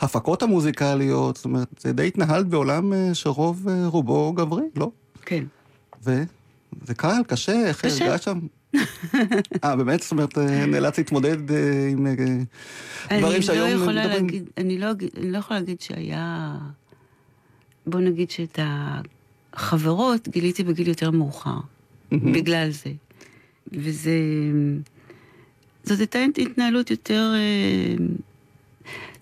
ההפקות 0.00 0.42
המוזיקליות, 0.42 1.36
זאת 1.36 1.44
אומרת, 1.44 1.68
זה 1.80 1.92
די 1.92 2.06
התנהלת 2.06 2.46
בעולם 2.46 2.92
אה, 2.92 3.14
שרוב 3.14 3.68
אה, 3.68 3.86
רובו 3.86 4.32
גברי, 4.32 4.64
לא? 4.76 4.90
כן. 5.22 5.44
וזה 6.02 6.94
קל, 6.96 7.22
קשה, 7.26 7.66
איך. 7.66 7.84
הרגשת 7.84 8.22
שם? 8.22 8.38
אה, 9.64 9.76
באמת? 9.76 10.02
זאת 10.02 10.12
אומרת, 10.12 10.38
אה, 10.38 10.66
נאלץ 10.66 10.98
להתמודד 10.98 11.50
עם 11.90 12.06
דברים 13.18 13.42
שהיום 13.42 13.68
לא 13.68 13.74
יכולה 13.74 14.04
מדברים? 14.04 14.26
להגיד, 14.26 14.50
אני 14.58 14.78
לא, 14.78 14.86
אני 15.16 15.30
לא 15.30 15.38
יכולה 15.38 15.60
להגיד 15.60 15.80
שהיה... 15.80 16.56
בוא 17.86 18.00
נגיד 18.00 18.30
שאת 18.30 18.58
החברות 19.52 20.28
גיליתי 20.28 20.64
בגיל 20.64 20.88
יותר 20.88 21.10
מאוחר, 21.10 21.58
בגלל 22.12 22.70
זה. 22.70 22.90
וזה... 23.72 24.12
זאת 25.84 25.98
הייתה 26.00 26.18
התנהלות 26.38 26.90
יותר... 26.90 27.32
אה, 27.34 28.04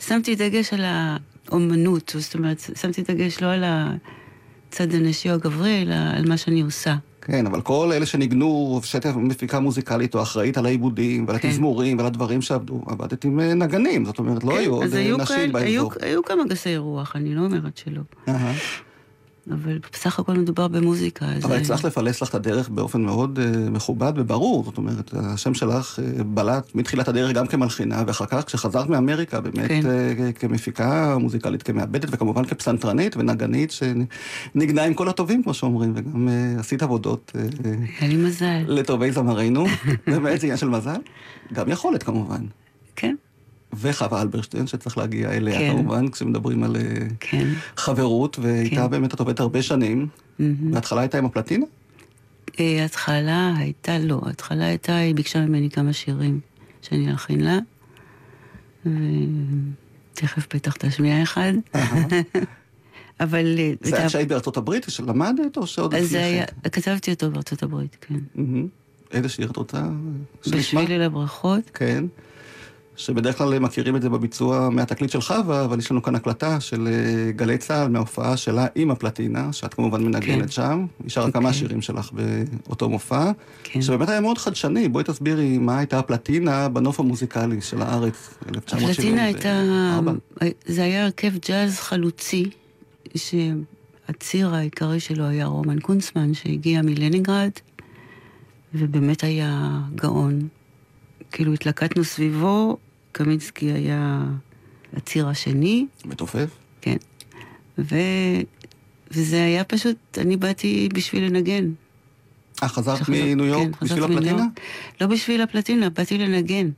שמתי 0.07 0.35
דגש 0.35 0.73
על 0.73 0.85
האומנות, 0.85 2.13
זאת 2.19 2.35
אומרת, 2.35 2.61
שמתי 2.81 3.03
דגש 3.03 3.43
לא 3.43 3.47
על 3.53 3.65
הצד 3.67 4.95
הנשי 4.95 5.31
או 5.31 5.35
הגברי, 5.35 5.83
אלא 5.83 5.95
על 6.17 6.29
מה 6.29 6.37
שאני 6.37 6.61
עושה. 6.61 6.97
כן, 7.23 7.47
אבל 7.47 7.61
כל 7.61 7.91
אלה 7.93 8.07
שניגנו, 8.07 8.81
שאת 8.85 9.07
מפיקה 9.07 9.61
מוזיקלית 9.61 10.15
או 10.15 10.23
אחראית 10.23 10.59
על 10.59 10.67
העיבודים 10.67 11.25
ועל 11.29 11.39
כן. 11.39 11.49
התזמורים 11.49 11.97
ועל 11.99 12.07
הדברים 12.07 12.43
שעבדו, 12.43 12.83
עבדת 12.87 13.25
עם 13.25 13.41
אה, 13.41 13.55
נגנים, 13.55 14.05
זאת 14.05 14.19
אומרת, 14.19 14.45
לא 14.45 14.51
כן, 14.53 14.59
היו 14.59 14.75
עוד 14.75 14.95
אה, 14.95 14.99
היו 14.99 15.17
נשים 15.17 15.37
כאלה- 15.53 15.59
היו, 15.65 15.89
באזור. 15.89 15.93
היו 16.09 16.23
כמה 16.23 16.45
גסי 16.49 16.77
רוח, 16.77 17.17
אני 17.17 17.35
לא 17.35 17.41
אומרת 17.41 17.77
שלא. 17.77 18.01
אהה. 18.29 18.55
אבל 19.51 19.79
בסך 19.93 20.19
הכל 20.19 20.33
מדובר 20.33 20.69
במוזיקה. 20.69 21.27
אבל 21.43 21.53
אה, 21.53 21.61
הצלחת 21.61 21.85
לפלס 21.85 22.23
לך 22.23 22.29
את 22.29 22.35
הדרך 22.35 22.69
באופן 22.69 23.03
מאוד 23.03 23.39
אה, 23.39 23.71
מכובד 23.71 24.13
וברור, 24.17 24.65
זאת 24.65 24.79
אומרת, 24.79 25.15
השם 25.15 25.55
שלך 25.55 25.99
אה, 25.99 26.25
בלט 26.25 26.75
מתחילת 26.75 27.09
הדרך 27.09 27.33
גם 27.33 27.47
כמלחינה, 27.47 28.03
ואחר 28.07 28.27
כך 28.27 28.45
כשחזרת 28.47 28.89
מאמריקה, 28.89 29.41
באמת 29.41 29.69
כן. 29.69 29.81
אה, 29.87 30.33
כמפיקה 30.33 31.19
מוזיקלית, 31.19 31.63
כמעבדת, 31.63 32.09
וכמובן 32.13 32.45
כפסנתרנית 32.45 33.17
ונגנית, 33.17 33.71
שנגנה 33.71 34.85
עם 34.85 34.95
כל 34.95 35.09
הטובים, 35.09 35.43
כמו 35.43 35.55
שאומרים, 35.55 35.93
וגם 35.97 36.29
אה, 36.29 36.55
עשית 36.59 36.83
עבודות 36.83 37.33
אה, 37.37 37.41
אה, 37.41 37.75
היה 38.01 38.09
לי 38.09 38.17
מזל. 38.17 38.65
לטובי 38.67 39.13
זמרינו, 39.13 39.67
באמת 40.07 40.41
זה 40.41 40.47
עניין 40.47 40.57
של 40.57 40.69
מזל, 40.69 41.01
גם 41.53 41.69
יכולת 41.69 42.03
כמובן. 42.03 42.41
כן, 42.97 43.15
וחווה 43.73 44.23
אלברשטיין, 44.23 44.67
שצריך 44.67 44.99
להגיע 44.99 45.33
אליה 45.33 45.59
כן. 45.59 45.73
כמובן, 45.73 46.09
כשמדברים 46.09 46.63
על 46.63 46.77
אה, 46.77 46.83
כן. 47.21 47.49
חברות, 47.77 48.39
ואיתה 48.43 48.77
כן. 48.77 48.91
באמת 48.91 49.15
את 49.15 49.21
עובדת 49.21 49.41
הרבה 49.41 49.63
שנים. 49.63 50.07
מהמם. 50.39 50.71
בהתחלה 50.71 51.01
הייתה 51.01 51.19
עם 51.19 51.25
הפלטינה? 51.25 51.67
אה, 52.61 52.83
ההתחלה 52.83 53.55
הייתה 53.57 53.99
לא, 53.99 54.21
ההתחלה 54.27 54.67
הייתה, 54.67 54.97
היא 54.97 55.15
ביקשה 55.15 55.47
ממני 55.47 55.71
כמה 55.71 55.93
שירים 55.93 56.41
שאני 56.83 57.11
אלחין 57.11 57.41
לה, 57.41 57.59
ותכף 58.87 60.55
בטח 60.55 60.77
תשמיע 60.79 61.23
אחד. 61.23 61.53
אבל... 63.21 63.59
אה, 63.59 63.73
זה 63.81 63.97
היה 63.97 64.09
כשהיית 64.09 64.29
בארצות 64.29 64.57
הברית, 64.57 64.87
שלמדת, 64.89 65.57
או 65.57 65.67
שעוד 65.67 65.95
אז 65.95 66.15
לפני 66.15 66.41
כן? 66.63 66.71
כתבתי 66.71 67.11
אותו 67.11 67.31
בארצות 67.31 67.63
הברית, 67.63 67.97
כן. 68.01 68.43
איזה 69.11 69.29
שיר 69.29 69.51
את 69.51 69.57
רוצה? 69.57 69.83
בשביל 70.51 70.93
אל 70.93 71.03
הברכות, 71.03 71.71
כן. 71.75 72.05
שבדרך 72.99 73.39
כלל 73.39 73.59
מכירים 73.59 73.97
את 73.97 74.03
זה 74.03 74.09
בביצוע 74.09 74.69
מהתקליט 74.69 75.11
של 75.11 75.21
חווה, 75.21 75.65
אבל 75.65 75.79
יש 75.79 75.91
לנו 75.91 76.03
כאן 76.03 76.15
הקלטה 76.15 76.61
של 76.61 76.89
אה, 76.89 77.33
גלי 77.33 77.59
צה"ל 77.59 77.89
מההופעה 77.89 78.37
שלה 78.37 78.67
עם 78.75 78.91
הפלטינה, 78.91 79.53
שאת 79.53 79.75
כמובן 79.75 80.05
מנגנת 80.05 80.43
כן. 80.43 80.49
שם. 80.49 80.87
היא 81.03 81.11
שרה 81.11 81.27
okay. 81.27 81.33
כמה 81.33 81.49
אוקיי. 81.49 81.61
שירים 81.61 81.83
שלך 81.83 82.11
באותו 82.13 82.89
מופע, 82.89 83.31
כן. 83.65 83.83
שבאמת 83.83 84.09
היה 84.09 84.21
מאוד 84.21 84.39
חדשני. 84.39 84.89
בואי 84.89 85.05
תסבירי 85.05 85.59
מה 85.59 85.79
הייתה 85.79 85.99
הפלטינה 85.99 86.69
בנוף 86.69 87.01
המוזיקלי 87.01 87.61
של 87.61 87.83
הארץ, 87.83 88.35
1970. 88.49 88.91
הפלטינה 88.91 89.25
הייתה... 89.25 89.63
זה 90.67 90.83
היה 90.83 91.05
הרכב 91.05 91.33
ג'אז 91.49 91.81
חלוצי, 91.81 92.51
שהציר 93.15 94.55
העיקרי 94.55 95.01
שלו 95.01 95.25
היה 95.25 95.47
רומן 95.47 95.81
קונצמן, 95.81 96.35
שהגיע 96.35 96.83
מלנינגרד, 96.83 97.51
ובאמת 98.75 99.25
היה 99.25 99.81
גאון. 99.95 100.49
כאילו 101.33 101.53
התלקטנו 101.53 102.05
סביבו, 102.05 102.77
קמינסקי 103.13 103.73
היה 103.73 104.25
הציר 104.97 105.29
השני. 105.29 105.87
מתופף? 106.05 106.51
כן. 106.81 106.97
ו... 107.79 107.97
וזה 109.11 109.45
היה 109.45 109.65
פשוט, 109.65 109.97
אני 110.19 110.37
באתי 110.37 110.89
בשביל 110.95 111.25
לנגן. 111.25 111.71
אה, 112.63 112.69
חזרת 112.69 113.09
מניו 113.09 113.45
יורק 113.47 113.69
כן, 113.77 113.87
בשביל 113.87 114.05
הפלטינה? 114.05 114.33
מניו... 114.33 114.47
לא 115.01 115.07
בשביל 115.07 115.43
הפלטינה, 115.43 115.91
באתי 115.91 116.19
לנגן. 116.19 116.71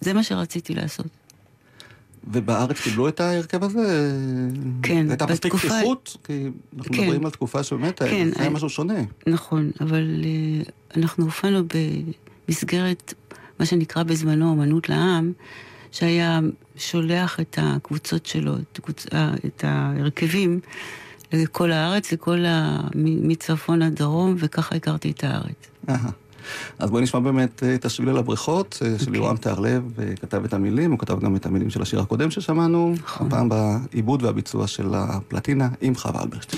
זה 0.00 0.12
מה 0.12 0.22
שרציתי 0.22 0.74
לעשות. 0.74 1.06
ובארץ 2.32 2.80
קיבלו 2.80 3.08
את 3.08 3.20
ההרכב 3.20 3.64
הזה? 3.64 4.12
כן, 4.82 5.06
הייתה 5.10 5.26
מספיק 5.26 5.54
פתיחות? 5.54 6.16
כי 6.24 6.50
אנחנו 6.78 6.94
כן, 6.94 7.02
מדברים 7.02 7.24
על 7.24 7.30
תקופה 7.30 7.62
שבאמת 7.62 7.98
כן, 7.98 8.06
היה 8.06 8.24
היה 8.36 8.50
משהו 8.50 8.68
שונה. 8.68 9.00
נכון, 9.26 9.70
אבל 9.80 10.20
uh, 10.22 10.70
אנחנו 10.96 11.24
הופענו 11.24 11.62
במסגרת 12.48 13.14
מה 13.60 13.66
שנקרא 13.66 14.02
בזמנו 14.02 14.52
אמנות 14.52 14.88
לעם, 14.88 15.32
שהיה 15.92 16.40
שולח 16.76 17.40
את 17.40 17.58
הקבוצות 17.62 18.26
שלו, 18.26 18.54
את, 18.56 18.78
הקבוצ... 18.78 19.06
אה, 19.12 19.34
את 19.46 19.64
ההרכבים, 19.64 20.60
לכל 21.32 21.72
הארץ, 21.72 22.12
לכל 22.12 22.44
ה... 22.44 22.80
מצפון 22.94 23.82
עד 23.82 23.94
דרום, 23.94 24.34
וככה 24.38 24.74
הכרתי 24.74 25.10
את 25.10 25.24
הארץ. 25.24 25.90
אז 26.78 26.90
בואי 26.90 27.02
נשמע 27.02 27.20
באמת 27.20 27.62
אה, 27.62 27.74
את 27.74 27.84
השביל 27.84 28.08
אל 28.08 28.16
הבריכות 28.16 28.78
אה, 28.82 28.88
של 28.88 29.04
okay. 29.04 29.06
אוקיי. 29.06 29.16
יורם 29.16 29.36
תיארלב, 29.36 29.82
כתב 30.20 30.44
את 30.44 30.52
המילים, 30.52 30.90
הוא 30.90 30.98
כתב 30.98 31.20
גם 31.20 31.36
את 31.36 31.46
המילים 31.46 31.70
של 31.70 31.82
השיר 31.82 32.00
הקודם 32.00 32.30
ששמענו, 32.30 32.94
נכון. 33.02 33.26
הפעם 33.26 33.48
בעיבוד 33.48 34.22
והביצוע 34.22 34.66
של 34.66 34.94
הפלטינה 34.94 35.68
עם 35.80 35.94
חווה 35.94 36.22
אלברט. 36.22 36.54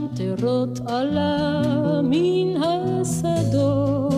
ממטרות 0.00 0.80
עלה 0.86 1.62
מן 2.02 2.62
השדות. 2.62 4.10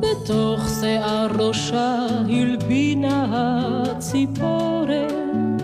בתוך 0.00 0.68
שיער 0.80 1.28
ראשה 1.38 2.06
הלבינה 2.28 3.26
הציפורן, 3.90 5.56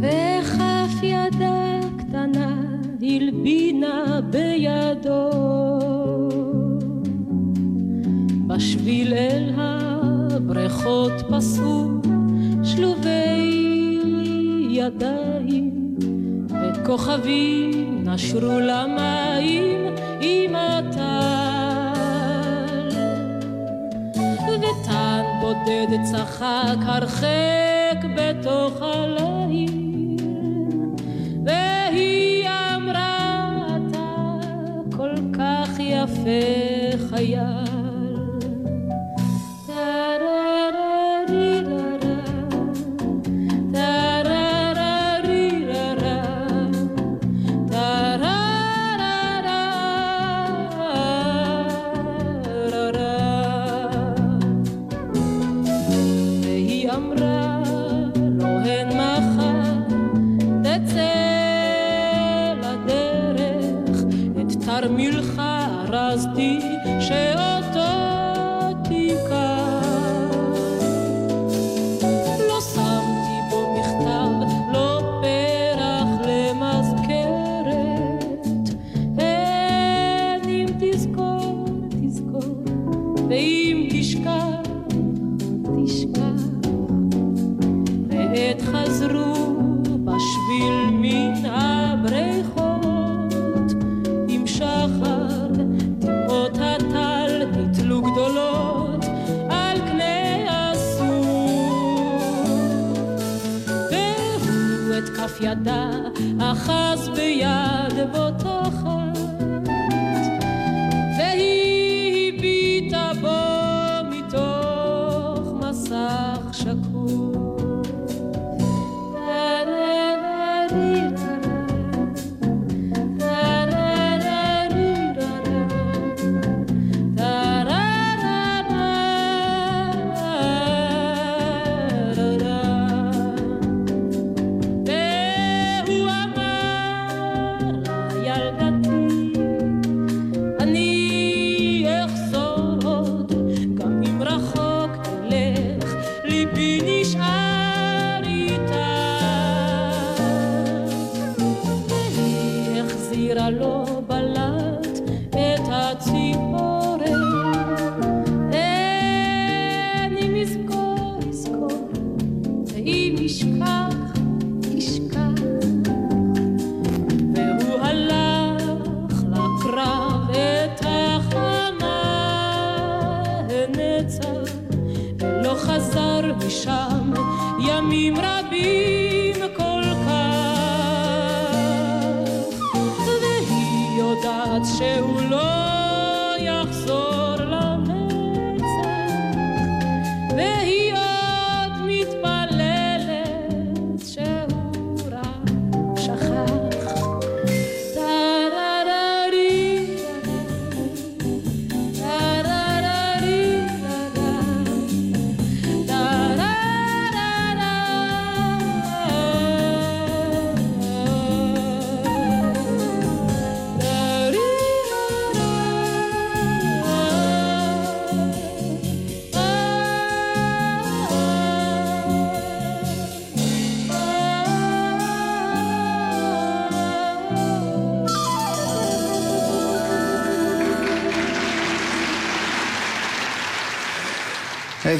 וכף 0.00 1.02
ידה 1.02 1.80
קטנה 1.98 2.56
הלבינה 3.02 4.20
בידו. 4.30 5.30
בשביל 8.46 9.14
אל 9.14 9.50
הבריכות 9.56 11.12
פסעו 11.30 11.88
שלובי 12.64 13.60
ידיים, 14.70 15.19
וכוכבים 16.90 18.04
נשרו 18.08 18.60
למים 18.60 19.94
עם 20.20 20.56
הטל. 20.56 21.00
וטן 24.58 25.22
בודד 25.40 26.02
צחק 26.12 26.76
הרחק 26.82 27.98
בתוך 28.16 28.82
הליל, 28.82 29.39
nombre. 57.00 57.29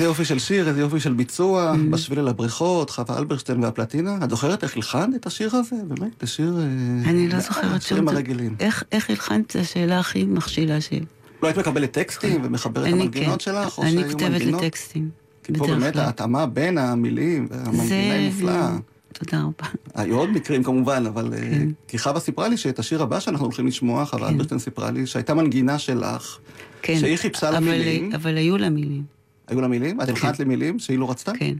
איזה 0.01 0.09
יופי 0.09 0.25
של 0.25 0.39
שיר, 0.39 0.69
איזה 0.69 0.81
יופי 0.81 1.01
של 1.01 1.13
ביצוע. 1.13 1.75
בשביל 1.91 2.19
אל 2.19 2.29
הבריכות, 2.29 2.91
חווה 2.91 3.19
אלברשטיין 3.19 3.65
והפלטינה. 3.65 4.19
את 4.25 4.31
זוכרת 4.31 4.65
איך 4.65 4.77
הלחנת 4.77 5.17
את 5.17 5.27
השיר 5.27 5.57
הזה? 5.57 5.77
באמת, 5.89 6.13
זה 6.21 6.27
שיר... 6.27 6.59
אה, 6.59 7.11
אני 7.11 7.29
לא 7.29 7.35
אה, 7.35 7.41
זוכרת 7.41 7.83
שום. 7.83 8.09
הרגילים. 8.09 8.57
איך 8.61 8.85
איך 8.93 9.11
הלחנת? 9.11 9.51
זו 9.51 9.59
השאלה 9.59 9.99
הכי 9.99 10.25
מכשילה 10.25 10.81
שלי. 10.81 11.05
לא 11.43 11.49
היית 11.49 11.59
מקבלת 11.59 11.93
טקסטים 11.93 12.41
ומחברת 12.45 12.87
את 12.87 12.93
אני 12.93 13.03
המנגינות 13.03 13.43
כן. 13.43 13.53
שלך? 13.53 13.79
או 13.79 13.83
אני 13.83 14.05
כותבת? 14.13 14.41
לטקסטים. 14.41 15.11
כי 15.45 15.53
פה 15.59 15.67
באמת. 15.67 15.97
ההתאמה 15.97 16.47
בין 16.47 16.79
המילים 16.79 17.47
והמנגינה 17.51 18.15
היא 18.15 18.31
מופלאה. 18.31 18.77
תודה 19.13 19.43
רבה. 19.43 19.69
היו 19.95 20.19
עוד 20.19 20.31
מקרים 20.31 20.63
כמובן, 20.63 21.07
אבל... 21.07 21.35
אה, 21.35 21.41
כן. 21.41 21.69
כי 21.89 21.99
חווה 21.99 22.21
סיפרה 22.21 22.49
לי 22.49 22.57
שאת 22.57 22.79
השיר 22.79 23.03
הבא 23.03 23.21
שאנחנו 23.21 23.45
הולכים 23.45 23.67
לשמוע, 23.67 24.05
חווה 24.05 24.29
אלברשטיין 24.29 24.61
סיפרה 24.61 24.91
לי 24.91 25.07
שהייתה 25.07 25.35
מנגינה 25.35 25.79
שלך, 25.79 26.39
כן. 26.83 26.99
שהיא 27.01 27.17
חיפשה 27.17 27.51
לה 27.51 27.61
מילים. 27.61 28.13
אבל 28.15 28.37
היו 28.37 28.59
לה 28.59 28.71
מילים. 28.71 29.20
היו 29.51 29.61
לה 29.61 29.69
מילים? 29.69 30.01
את 30.01 30.09
הלחנת 30.09 30.41
למילים 30.41 30.79
שהיא 30.79 30.99
לא 30.99 31.11
רצתה? 31.11 31.33
כן. 31.39 31.55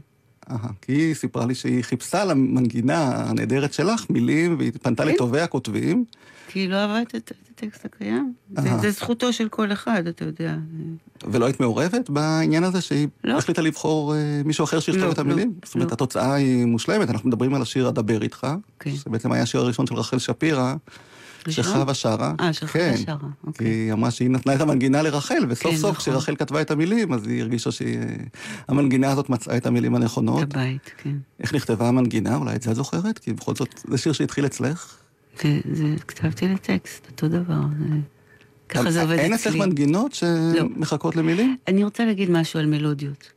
אהה, 0.51 0.69
כי 0.81 0.91
היא 0.91 1.13
סיפרה 1.13 1.45
לי 1.45 1.55
שהיא 1.55 1.83
חיפשה 1.83 2.25
למנגינה 2.25 3.11
הנהדרת 3.29 3.73
שלך 3.73 4.05
מילים, 4.09 4.55
והיא 4.59 4.71
פנתה 4.81 5.03
כן. 5.03 5.09
לטובי 5.09 5.39
הכותבים. 5.41 6.05
כי 6.47 6.59
היא 6.59 6.69
לא 6.69 6.75
אהבה 6.75 7.01
את 7.01 7.31
הטקסט 7.55 7.85
הקיים. 7.85 8.33
זה- 8.81 8.91
זכותו 8.91 9.33
של 9.33 9.49
כל 9.49 9.71
אחד, 9.71 10.07
אתה 10.07 10.25
יודע. 10.25 10.55
ולא 11.31 11.45
היית 11.45 11.59
מעורבת 11.59 12.09
בעניין 12.09 12.63
הזה 12.63 12.81
שהיא 12.81 13.07
לא. 13.23 13.37
החליטה 13.37 13.61
לבחור 13.61 14.15
אה, 14.15 14.41
מישהו 14.45 14.63
אחר 14.63 14.79
שיכתוב 14.79 15.03
לא, 15.05 15.11
את 15.11 15.19
המילים? 15.19 15.47
לא, 15.47 15.53
זאת 15.65 15.75
אומרת, 15.75 15.87
לא. 15.89 15.93
התוצאה 15.93 16.33
היא 16.33 16.65
מושלמת, 16.65 17.09
אנחנו 17.09 17.29
מדברים 17.29 17.53
על 17.53 17.61
השיר 17.61 17.89
"אדבר 17.89 18.21
איתך", 18.21 18.47
כן. 18.79 18.95
שבעצם 18.95 19.31
היה 19.31 19.43
השיר 19.43 19.61
הראשון 19.61 19.87
של 19.87 19.95
רחל 19.95 20.19
שפירא? 20.19 20.75
שחווה 21.49 21.93
שרה. 21.93 22.33
אה, 22.39 22.53
של 22.53 22.67
כן. 22.67 22.93
שרה, 23.05 23.15
כי 23.19 23.25
אוקיי. 23.47 23.67
היא 23.67 23.93
אמרה 23.93 24.11
שהיא 24.11 24.29
נתנה 24.29 24.55
את 24.55 24.61
המנגינה 24.61 25.01
לרחל, 25.01 25.45
וסוף 25.49 25.71
כן, 25.71 25.77
סוף 25.77 25.91
נכון. 25.91 25.95
כשרחל 26.01 26.35
כתבה 26.35 26.61
את 26.61 26.71
המילים, 26.71 27.13
אז 27.13 27.27
היא 27.27 27.41
הרגישה 27.41 27.69
שהמנגינה 27.71 29.11
הזאת 29.11 29.29
מצאה 29.29 29.57
את 29.57 29.65
המילים 29.65 29.95
הנכונות. 29.95 30.43
את 30.43 30.55
הבית, 30.55 30.91
כן. 31.03 31.15
איך 31.39 31.55
נכתבה 31.55 31.87
המנגינה? 31.87 32.35
אולי 32.35 32.55
את 32.55 32.61
זה 32.61 32.71
את 32.71 32.75
זוכרת? 32.75 33.19
כי 33.19 33.33
בכל 33.33 33.55
זאת, 33.55 33.81
זה 33.87 33.97
שיר 33.97 34.13
שהתחיל 34.13 34.45
אצלך. 34.45 34.97
זה- 35.41 35.59
זה- 35.73 35.95
כתבתי 36.07 36.47
לטקסט, 36.47 37.07
אותו 37.11 37.27
דבר. 37.27 37.59
זה- 37.79 37.95
ככה 38.69 38.91
זה 38.91 39.01
עובד 39.01 39.17
אין 39.19 39.33
אצלך 39.33 39.47
אצלי. 39.47 39.59
מנגינות 39.59 40.13
שמחכות 40.13 41.15
למילים? 41.15 41.57
אני 41.67 41.83
רוצה 41.83 42.05
להגיד 42.05 42.31
משהו 42.31 42.59
על 42.59 42.65
מלודיות. 42.65 43.31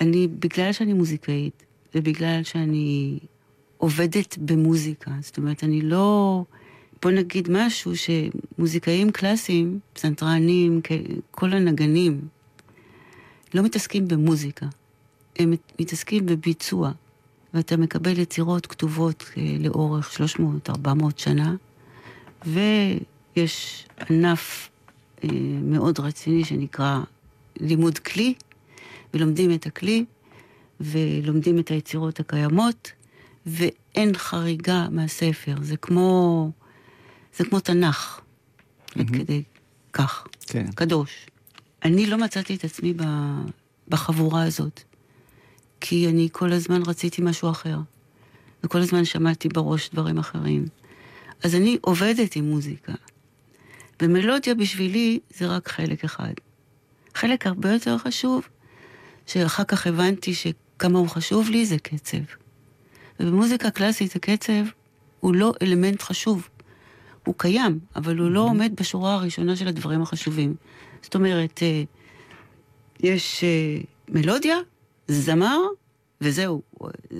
אני, 0.00 0.28
בגלל 0.28 0.72
שאני 0.72 0.92
מוזיקאית, 0.92 1.62
ובגלל 1.94 2.40
שאני 2.42 3.18
עובדת 3.78 4.38
במוזיקה, 4.38 5.10
זאת 5.20 5.38
אומרת, 5.38 5.64
אני 5.64 5.80
לא... 5.80 6.44
בוא 7.02 7.10
נגיד 7.10 7.48
משהו 7.50 7.92
שמוזיקאים 7.96 9.10
קלאסיים, 9.12 9.78
פסנתרנים, 9.92 10.80
כל 11.30 11.52
הנגנים, 11.52 12.20
לא 13.54 13.62
מתעסקים 13.62 14.08
במוזיקה. 14.08 14.66
הם 15.38 15.50
מת- 15.50 15.72
מתעסקים 15.80 16.26
בביצוע. 16.26 16.92
ואתה 17.54 17.76
מקבל 17.76 18.18
יצירות 18.18 18.66
כתובות 18.66 19.24
אה, 19.36 19.56
לאורך 19.60 20.20
300-400 20.68 20.70
שנה, 21.16 21.54
ויש 22.46 23.86
ענף 24.10 24.68
אה, 25.24 25.28
מאוד 25.62 26.00
רציני 26.00 26.44
שנקרא 26.44 27.00
לימוד 27.60 27.98
כלי, 27.98 28.34
ולומדים 29.14 29.52
את 29.54 29.66
הכלי, 29.66 30.04
ולומדים 30.80 31.58
את 31.58 31.68
היצירות 31.68 32.20
הקיימות, 32.20 32.90
ואין 33.46 34.14
חריגה 34.16 34.86
מהספר. 34.90 35.54
זה 35.62 35.76
כמו, 35.76 36.50
זה 37.36 37.44
כמו 37.44 37.60
תנ"ך, 37.60 38.20
עד 38.98 39.10
כדי 39.10 39.42
כך. 39.92 40.26
כן. 40.46 40.66
קדוש. 40.74 41.26
אני 41.84 42.06
לא 42.06 42.18
מצאתי 42.18 42.54
את 42.54 42.64
עצמי 42.64 42.94
בחבורה 43.88 44.42
הזאת, 44.42 44.80
כי 45.80 46.08
אני 46.08 46.28
כל 46.32 46.52
הזמן 46.52 46.82
רציתי 46.86 47.22
משהו 47.22 47.50
אחר, 47.50 47.78
וכל 48.64 48.78
הזמן 48.78 49.04
שמעתי 49.04 49.48
בראש 49.48 49.90
דברים 49.90 50.18
אחרים. 50.18 50.66
אז 51.44 51.54
אני 51.54 51.78
עובדת 51.80 52.36
עם 52.36 52.44
מוזיקה, 52.44 52.92
ומלודיה 54.02 54.54
בשבילי 54.54 55.20
זה 55.30 55.46
רק 55.46 55.68
חלק 55.68 56.04
אחד. 56.04 56.32
חלק 57.14 57.46
הרבה 57.46 57.72
יותר 57.72 57.98
חשוב, 57.98 58.48
שאחר 59.26 59.64
כך 59.64 59.86
הבנתי 59.86 60.34
שכמה 60.34 60.98
הוא 60.98 61.08
חשוב 61.08 61.50
לי, 61.50 61.66
זה 61.66 61.78
קצב. 61.78 62.18
ובמוזיקה 63.20 63.70
קלאסית 63.70 64.16
הקצב 64.16 64.64
הוא 65.20 65.34
לא 65.34 65.52
אלמנט 65.62 66.02
חשוב. 66.02 66.48
הוא 67.26 67.34
קיים, 67.38 67.78
אבל 67.96 68.18
הוא 68.18 68.30
לא 68.30 68.40
עומד 68.40 68.72
בשורה 68.80 69.14
הראשונה 69.14 69.56
של 69.56 69.68
הדברים 69.68 70.02
החשובים. 70.02 70.54
זאת 71.02 71.14
אומרת, 71.14 71.60
אה, 71.62 71.82
יש 73.00 73.44
אה, 73.44 73.78
מלודיה, 74.08 74.56
זמר, 75.08 75.58
וזהו. 76.20 76.62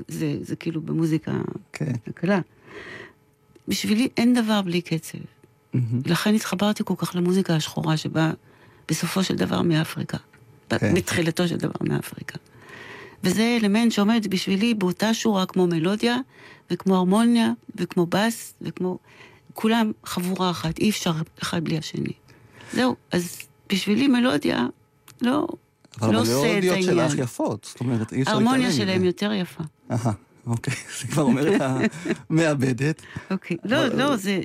זה, 0.09 0.37
זה 0.41 0.57
כאילו 0.57 0.81
במוזיקה 0.81 1.33
כן. 1.73 1.93
הקלה. 2.07 2.41
בשבילי 3.69 4.09
אין 4.17 4.35
דבר 4.35 4.63
בלי 4.63 4.81
קצב. 4.81 5.19
לכן 6.07 6.35
התחברתי 6.35 6.83
כל 6.87 6.95
כך 6.97 7.17
למוזיקה 7.17 7.57
השחורה 7.57 7.97
שבאה 7.97 8.31
בסופו 8.89 9.25
של 9.25 9.37
דבר 9.37 9.63
מאפריקה. 9.63 10.19
כן. 10.69 10.95
בתחילתו 10.95 11.49
של 11.49 11.57
דבר 11.57 11.75
מאפריקה. 11.81 12.39
וזה 13.25 13.59
אלמנט 13.63 13.93
שעומד 13.93 14.27
בשבילי 14.31 14.75
באותה 14.75 15.15
שורה 15.15 15.47
כמו 15.47 15.67
מלודיה, 15.67 16.17
וכמו 16.71 16.97
הרמוניה, 16.97 17.53
וכמו 17.77 18.07
בס, 18.07 18.55
וכמו... 18.63 18.99
כולם 19.57 19.93
חבורה 20.05 20.51
אחת, 20.51 20.79
אי 20.79 20.91
אפשר 20.91 21.13
אחד 21.43 21.65
בלי 21.65 21.79
השני. 21.79 22.13
זהו, 22.73 22.97
אז 23.13 23.39
בשבילי 23.73 24.09
מלודיה 24.09 24.67
לא, 25.23 25.47
אבל 26.03 26.13
לא 26.15 26.21
עושה 26.21 26.33
את 26.33 26.45
המלודיות 26.51 26.75
העניין. 26.77 27.09
שלך 27.11 27.19
יפות, 27.19 27.65
זאת 27.71 27.81
אומרת, 27.81 28.13
אי 28.13 28.23
אפשר 28.23 28.31
ההרמוניה 28.33 28.59
להתעלם 28.69 28.77
שלהם 28.77 28.97
מזה. 28.99 29.07
יותר 29.07 29.33
יפה. 29.33 29.63
אהה, 29.91 30.13
אוקיי, 30.47 30.75
זה 31.01 31.07
כבר 31.09 31.23
אומר 31.23 31.57
את 31.57 31.61
המעבדת. 32.31 33.03
אוקיי. 33.31 33.57
לא, 33.65 33.87
לא, 33.87 34.17
זה, 34.17 34.41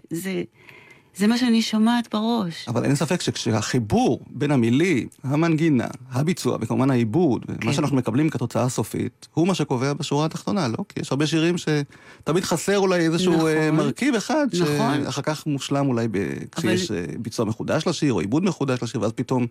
זה, 1.15 1.27
מה 1.27 1.37
שאני 1.37 1.61
שומעת 1.61 2.07
בראש. 2.13 2.67
אבל 2.67 2.85
אין 2.85 2.95
ספק 2.95 3.21
שכשהחיבור 3.21 4.19
בין 4.29 4.51
המילים, 4.51 5.07
המנגינה, 5.23 5.87
הביצוע 6.11 6.57
וכמובן 6.61 6.91
העיבוד, 6.91 7.45
ומה 7.47 7.57
כן. 7.61 7.73
שאנחנו 7.73 7.95
מקבלים 7.97 8.29
כתוצאה 8.29 8.63
הסופית, 8.63 9.27
הוא 9.33 9.47
מה 9.47 9.55
שקובע 9.55 9.93
בשורה 9.93 10.25
התחתונה, 10.25 10.67
לא? 10.67 10.77
כי 10.89 10.99
יש 10.99 11.11
הרבה 11.11 11.27
שירים 11.27 11.55
שתמיד 11.57 12.43
חסר 12.43 12.77
אולי 12.77 12.99
איזשהו 13.05 13.33
נכון. 13.33 13.47
אה, 13.47 13.71
מרכיב 13.71 14.15
אחד, 14.15 14.47
נכון. 14.61 15.03
שאחר 15.03 15.21
כך 15.21 15.47
מושלם 15.47 15.87
אולי 15.87 16.07
ב... 16.11 16.17
כשיש 16.51 16.91
אה, 16.91 17.05
ביצוע 17.19 17.45
מחודש 17.45 17.87
לשיר, 17.87 18.13
או 18.13 18.19
עיבוד 18.19 18.43
מחודש 18.43 18.83
לשיר, 18.83 19.01
ואז 19.01 19.11
פתאום 19.11 19.47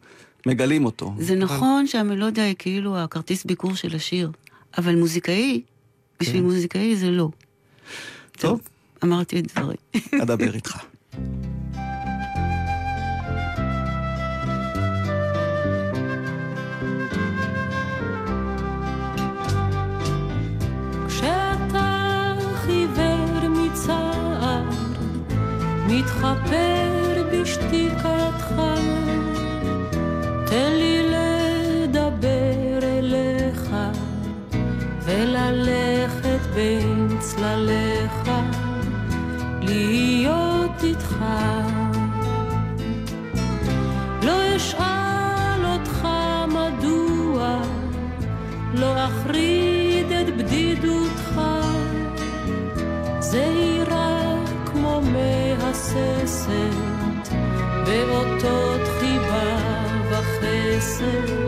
מגלים 0.47 0.85
אותו. 0.85 1.15
זה 1.19 1.33
אבל- 1.33 1.43
נכון 1.43 1.87
שהמלודיה 1.87 2.45
היא 2.45 2.55
כאילו 2.59 2.99
הכרטיס 2.99 3.45
ביקור 3.45 3.75
של 3.75 3.97
השיר, 3.97 4.31
אבל 4.79 4.97
מוזיקאי, 4.97 5.63
בשביל 6.21 6.37
כן. 6.37 6.43
מוזיקאי 6.45 6.97
זה 6.97 7.11
לא. 7.11 7.29
טוב, 8.33 8.61
אמרתי 9.05 9.39
את 9.41 9.53
דברי. 9.59 9.77
אדבר 10.23 10.55
איתך. 10.55 10.77
מתחפר 26.01 27.25
בשתיקתך, 27.33 28.55
תן 30.47 30.73
לי 30.73 31.11
לדבר 31.11 32.79
אליך, 32.83 33.71
וללכת 35.05 36.41
בין 36.55 37.09
צלליך, 37.21 38.31
להיות 39.63 40.85
איתך. 40.85 41.25
לא 44.23 44.57
אשאל 44.57 45.65
אותך 45.65 46.09
מדוע, 46.49 47.63
לא 48.75 49.05
אחריד 49.05 50.07
את 50.13 50.37
בדידותך. 50.37 51.41
זהירה 53.21 54.35
כמו 54.67 55.01
מהססת, 55.01 56.51
באותות 57.87 58.81
חיבה 59.01 59.57
וחסד, 60.11 61.40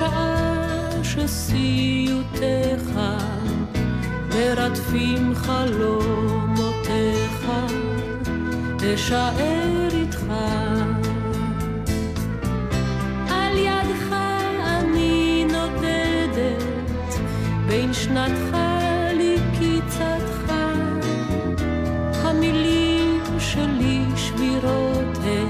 בשעה 0.00 0.88
שסיוטיך 1.02 2.90
מרדפים 4.34 5.34
חלומותיך, 5.34 6.26
אשאר 8.94 9.88
איתך. 9.92 10.24
על 13.30 13.58
ידך 13.58 14.12
אני 14.62 15.46
נודדת, 15.52 16.64
בין 17.68 17.92
שנתך 17.92 18.56
לקיצתך. 19.14 20.52
המילים 22.22 23.20
שלי 23.38 24.04
שבירות 24.16 25.18
הן, 25.22 25.46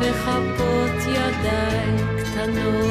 וכפות 0.00 1.00
ידיי 1.08 1.90
קטנות 2.24 2.89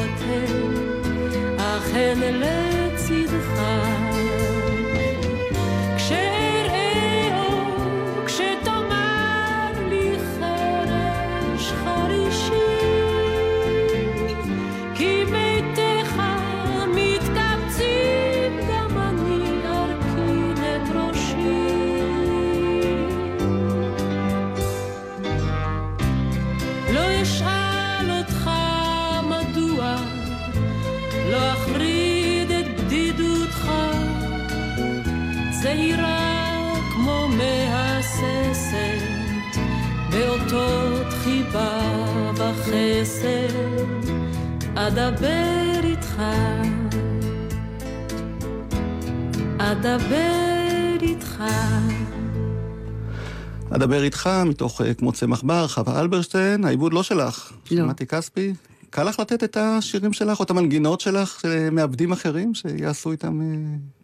אדבר 53.79 54.03
איתך 54.03 54.29
מתוך 54.45 54.81
אה, 54.81 54.93
כמו 54.93 55.11
צמח 55.11 55.41
בר, 55.41 55.67
חווה 55.67 56.01
אלברשטיין, 56.01 56.65
העיבוד 56.65 56.93
לא 56.93 57.03
שלך. 57.03 57.53
לא. 57.71 57.85
מתי 57.85 58.05
כספי. 58.05 58.53
קל 58.89 59.03
לך 59.03 59.19
לתת 59.19 59.43
את 59.43 59.57
השירים 59.57 60.13
שלך 60.13 60.39
או 60.39 60.43
את 60.43 60.49
המנגינות 60.49 61.01
שלך 61.01 61.39
שמעבדים 61.41 62.11
אחרים, 62.11 62.53
שיעשו 62.53 63.11
איתם 63.11 63.41
אה, 63.41 63.45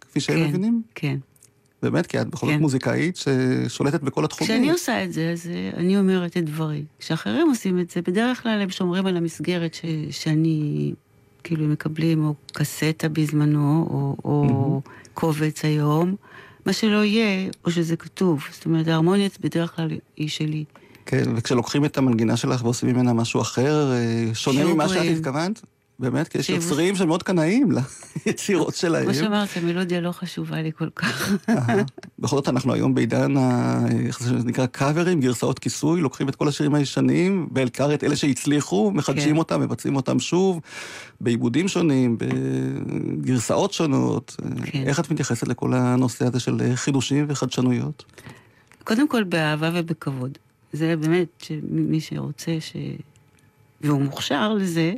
כפי 0.01 0.19
שהם 0.19 0.35
כן, 0.35 0.47
מבינים? 0.47 0.81
כן. 0.95 1.17
באמת, 1.83 2.05
כי 2.07 2.21
את 2.21 2.27
בכל 2.27 2.45
זאת 2.47 2.55
כן. 2.55 2.61
מוזיקאית 2.61 3.17
ששולטת 3.17 4.01
בכל 4.01 4.25
התחומים. 4.25 4.53
כשאני 4.53 4.71
עושה 4.71 5.03
את 5.03 5.13
זה, 5.13 5.31
אז 5.31 5.47
אה, 5.47 5.71
אני 5.77 5.97
אומרת 5.97 6.37
את 6.37 6.45
דברי. 6.45 6.83
כשאחרים 6.99 7.47
עושים 7.49 7.79
את 7.79 7.89
זה, 7.89 8.01
בדרך 8.01 8.43
כלל 8.43 8.61
הם 8.61 8.69
שומרים 8.69 9.05
על 9.05 9.17
המסגרת 9.17 9.73
ש, 9.73 9.81
שאני, 10.11 10.93
כאילו, 11.43 11.67
מקבלים, 11.67 12.25
או 12.25 12.33
קסטה 12.53 13.09
בזמנו, 13.09 13.87
או, 13.89 14.15
או 14.25 14.81
קובץ 15.13 15.65
היום, 15.65 16.15
מה 16.65 16.73
שלא 16.73 17.03
יהיה, 17.03 17.49
או 17.65 17.71
שזה 17.71 17.95
כתוב. 17.95 18.43
זאת 18.51 18.65
אומרת, 18.65 18.87
ההרמוניה 18.87 19.29
בדרך 19.41 19.75
כלל 19.75 19.89
היא 20.17 20.29
שלי. 20.29 20.63
כן, 21.05 21.23
וכשלוקחים 21.35 21.85
את 21.85 21.97
המנגינה 21.97 22.37
שלך 22.37 22.63
ועושים 22.63 22.89
ממנה 22.89 23.13
משהו 23.13 23.41
אחר, 23.41 23.91
אה, 23.93 24.25
שונה 24.33 24.65
ממה 24.65 24.89
שאת. 24.89 25.17
התכוונת? 25.17 25.61
באמת? 25.99 26.27
כי 26.27 26.37
יש 26.37 26.49
יוצרים 26.49 26.95
שמאוד 26.95 27.23
קנאים 27.23 27.69
ליצירות 28.25 28.75
שלהם. 28.75 29.03
כמו 29.03 29.13
שאמרת, 29.13 29.49
המלודיה 29.55 30.01
לא 30.01 30.11
חשובה 30.11 30.61
לי 30.61 30.71
כל 30.77 30.89
כך. 30.89 31.31
בכל 32.19 32.35
זאת, 32.35 32.49
אנחנו 32.49 32.73
היום 32.73 32.95
בעידן, 32.95 33.33
איך 34.07 34.23
זה 34.23 34.33
נקרא 34.33 34.65
קאברים, 34.65 35.19
גרסאות 35.21 35.59
כיסוי, 35.59 36.01
לוקחים 36.01 36.29
את 36.29 36.35
כל 36.35 36.47
השירים 36.47 36.75
הישנים, 36.75 37.47
בעיקר 37.51 37.93
את 37.93 38.03
אלה 38.03 38.15
שהצליחו, 38.15 38.91
מחדשים 38.91 39.31
כן. 39.31 39.37
אותם, 39.37 39.61
מבצעים 39.61 39.95
אותם 39.95 40.19
שוב, 40.19 40.61
בעיבודים 41.21 41.67
שונים, 41.67 42.17
בגרסאות 42.19 43.73
שונות. 43.73 44.35
כן. 44.65 44.83
איך 44.87 44.99
את 44.99 45.11
מתייחסת 45.11 45.47
לכל 45.47 45.73
הנושא 45.73 46.25
הזה 46.25 46.39
של 46.39 46.57
חידושים 46.75 47.25
וחדשנויות? 47.29 48.05
קודם 48.83 49.07
כל 49.07 49.23
באהבה 49.23 49.69
ובכבוד. 49.73 50.37
זה 50.73 50.95
באמת, 50.95 51.27
שמי 51.43 52.01
שרוצה 52.01 52.51
ש... 52.59 52.75
והוא 53.81 54.01
מוכשר 54.01 54.53
לזה, 54.53 54.93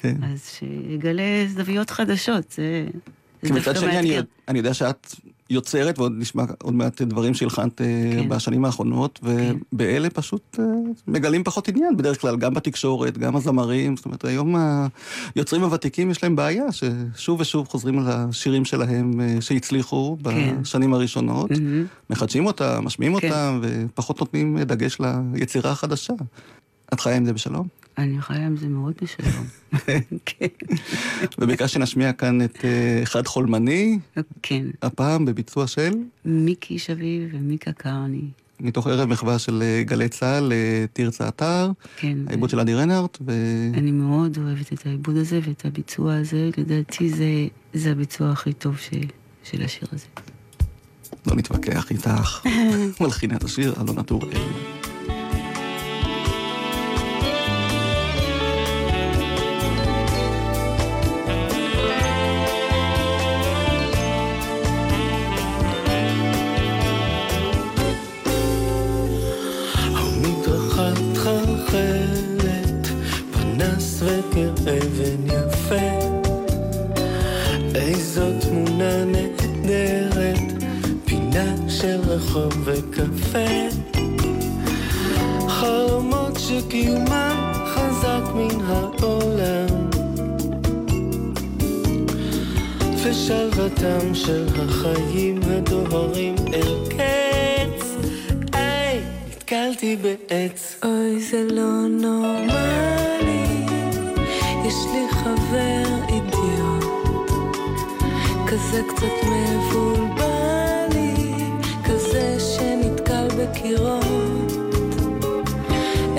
כן. 0.00 0.16
אז 0.24 0.50
שיגלה 0.58 1.46
זוויות 1.48 1.90
חדשות. 1.90 2.50
זה, 2.50 2.86
זה 3.42 3.48
כי 3.48 3.54
מצד 3.54 3.76
שני, 3.76 3.98
אני. 3.98 4.18
אני 4.48 4.58
יודע 4.58 4.74
שאת 4.74 5.14
יוצרת, 5.50 5.98
ועוד 5.98 6.12
נשמע 6.16 6.44
עוד 6.62 6.74
מעט 6.74 7.02
דברים 7.02 7.34
שהלחנת 7.34 7.80
אה, 7.80 7.86
כן. 8.12 8.28
בשנים 8.28 8.64
האחרונות, 8.64 9.20
ובאלה 9.22 10.10
פשוט 10.10 10.56
אה, 10.58 10.64
מגלים 11.06 11.44
פחות 11.44 11.68
עניין 11.68 11.96
בדרך 11.96 12.20
כלל, 12.20 12.36
גם 12.36 12.54
בתקשורת, 12.54 13.18
גם 13.18 13.36
הזמרים, 13.36 13.96
זאת 13.96 14.04
אומרת, 14.04 14.24
היום 14.24 14.56
היוצרים 15.34 15.62
הוותיקים 15.62 16.10
יש 16.10 16.22
להם 16.22 16.36
בעיה, 16.36 16.64
ששוב 16.72 17.40
ושוב 17.40 17.68
חוזרים 17.68 17.98
על 17.98 18.04
השירים 18.08 18.64
שלהם 18.64 19.20
אה, 19.20 19.36
שהצליחו 19.40 20.16
כן. 20.24 20.62
בשנים 20.62 20.94
הראשונות, 20.94 21.50
מהמם. 21.50 21.86
מחדשים 22.10 22.46
אותם, 22.46 22.84
משמיעים 22.84 23.20
כן. 23.20 23.28
אותם, 23.28 23.60
ופחות 23.62 24.20
נותנים 24.20 24.58
דגש 24.58 24.98
ליצירה 25.34 25.70
החדשה. 25.70 26.12
את 26.94 27.00
חיה 27.00 27.16
עם 27.16 27.24
זה 27.24 27.32
בשלום? 27.32 27.68
אני 27.98 28.22
חיה 28.22 28.46
עם 28.46 28.56
זה 28.56 28.68
מאוד 28.68 28.94
בשלום. 29.02 29.46
כן. 30.26 30.46
וביקשתי 31.38 31.68
שנשמיע 31.68 32.12
כאן 32.12 32.42
את 32.42 32.64
אה, 32.64 33.02
אחד 33.02 33.26
חולמני, 33.26 33.98
כן. 34.42 34.64
הפעם 34.82 35.24
בביצוע 35.24 35.66
של... 35.66 35.92
מיקי 36.24 36.78
שביב 36.78 37.28
ומיקה 37.32 37.72
קרני. 37.72 38.24
מתוך 38.60 38.86
ערב 38.86 39.08
מחווה 39.08 39.38
של 39.38 39.62
אה, 39.62 39.82
גלי 39.82 40.08
צה"ל, 40.08 40.52
אה, 40.52 40.84
תרצה 40.92 41.28
אתר, 41.28 41.70
כן. 41.96 42.18
העיבוד 42.26 42.50
של 42.50 42.60
עדי 42.60 42.74
רנרט, 42.74 43.18
ו... 43.26 43.32
אני 43.74 43.90
מאוד 43.90 44.38
אוהבת 44.38 44.72
את 44.72 44.86
העיבוד 44.86 45.16
הזה 45.16 45.40
ואת 45.42 45.64
הביצוע 45.64 46.14
הזה. 46.14 46.50
לדעתי 46.58 47.10
זה, 47.10 47.46
זה 47.74 47.90
הביצוע 47.90 48.30
הכי 48.30 48.52
טוב 48.52 48.78
ש, 48.78 48.90
של 49.44 49.62
השיר 49.62 49.88
הזה. 49.92 50.06
לא 51.26 51.36
נתווכח 51.36 51.90
איתך. 51.90 52.46
מלחינת 53.00 53.44
השיר, 53.44 53.74
אלונה 53.80 54.02
טוראל. 54.02 54.38
של 81.80 82.00
רחוב 82.06 82.52
וקפה. 82.64 83.78
חלומות 85.48 86.38
שקיומם 86.38 87.52
חזק 87.66 88.22
מן 88.34 88.64
העולם. 88.66 89.90
ושלוותם 93.04 94.14
של 94.14 94.46
החיים 94.54 95.40
הדוהרים 95.42 96.34
אל 96.54 96.74
קץ. 96.88 97.86
היי, 98.52 99.00
נתקלתי 99.28 99.96
בעץ. 99.96 100.76
אוי 100.84 101.20
זה 101.20 101.44
לא 101.50 101.88
נורמלי. 101.88 103.46
יש 104.66 104.74
לי 104.92 105.06
חבר 105.10 105.84
אידיוט. 106.08 107.30
כזה 108.46 108.82
קצת 108.88 109.28
מבולבל 109.28 110.07
בקירות 113.68 114.52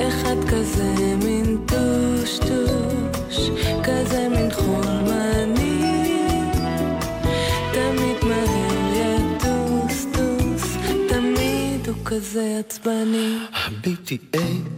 אחד 0.08 0.36
כזה 0.52 1.16
מין 1.26 1.58
טושטוש 1.66 3.50
כזה 3.84 4.28
מין 4.30 4.52
חולמני. 4.52 5.82
תמיד 7.72 8.18
מהר 8.24 8.94
יטוס 8.94 10.06
טוס 10.14 10.78
תמיד 11.10 11.88
הוא 11.88 11.96
כזה 12.06 12.56
עצבני. 12.60 13.38
הביטי 13.54 14.18
איזה 14.34 14.69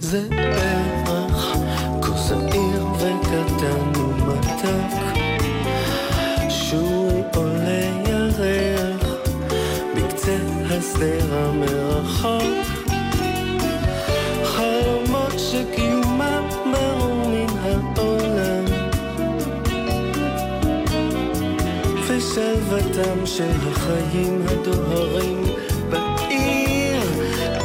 של 23.38 23.52
החיים 23.72 24.42
הדוהרים 24.48 25.44
בעיר, 25.90 27.02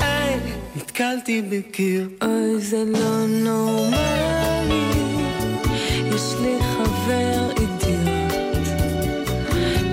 איי, 0.03 0.41
נתקלתי 0.77 1.43
בקיר. 1.43 2.09
אוי 2.23 2.61
זה 2.61 2.85
לא 2.85 3.27
נורמלי. 3.27 4.91
יש 6.15 6.35
לי 6.43 6.59
חבר 6.61 7.51
אידיוט. 7.51 8.67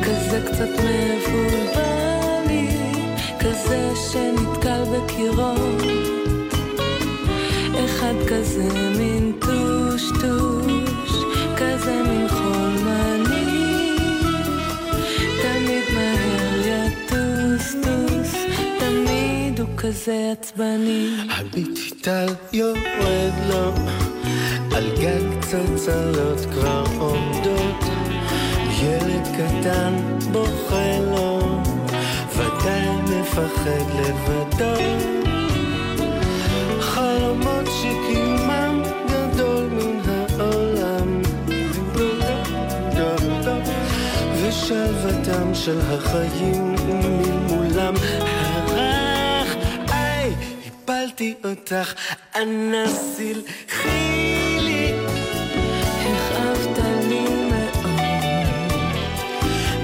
כזה 0.03 0.41
קצת 0.47 0.69
מבולבל 0.69 2.47
לי 2.47 2.67
כזה 3.39 3.91
שנתקל 4.11 4.83
בקירות. 4.91 5.81
אחד 7.85 8.15
כזה 8.27 8.89
מין 8.97 9.31
טושטוש. 9.39 11.13
כזה 11.57 12.03
מין 12.03 12.22
כזה 19.83 20.33
עצבני. 20.39 21.09
הביטי 21.29 21.89
טל 22.01 22.27
יורד 22.53 23.33
לו, 23.49 23.71
על 24.75 24.91
גג 25.01 25.41
צלצלות 25.41 26.39
כבר 26.39 26.83
עומדות, 26.99 27.83
ילד 28.81 29.27
קטן 29.37 29.93
בוכה 30.31 30.99
לו, 31.11 31.61
ודאי 32.35 32.89
מפחד 33.01 33.85
לבדו. 33.99 34.81
חלומות 36.79 37.65
שקיומם 37.65 38.83
גדול 39.07 39.65
מן 39.65 39.99
העולם, 40.39 41.21
ושלוותם 44.41 45.53
של 45.53 45.79
החיים 45.81 46.75
היי, 47.73 48.22
הפלתי 51.13 51.33
אותך, 51.43 51.93
אנא 52.35 52.87
סלחי 52.87 54.57
לי, 54.61 54.91
הכאבת 56.01 56.77
לי 57.09 57.25
מאוד. 57.49 57.99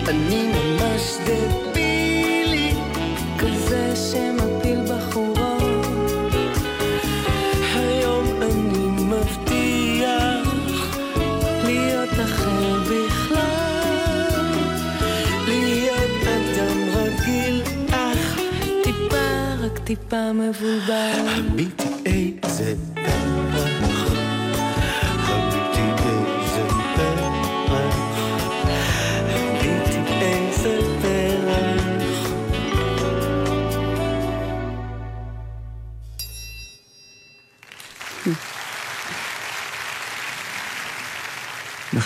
אני 0.07 0.47
ממש 0.47 1.17
דבילי, 1.25 2.73
כזה 3.39 3.95
שמפיל 3.95 4.39
בחורות 4.39 4.48
טיפה, 19.89 20.31
מבולבל. 20.33 21.45
הביטי 21.51 22.37
איזה 22.43 23.08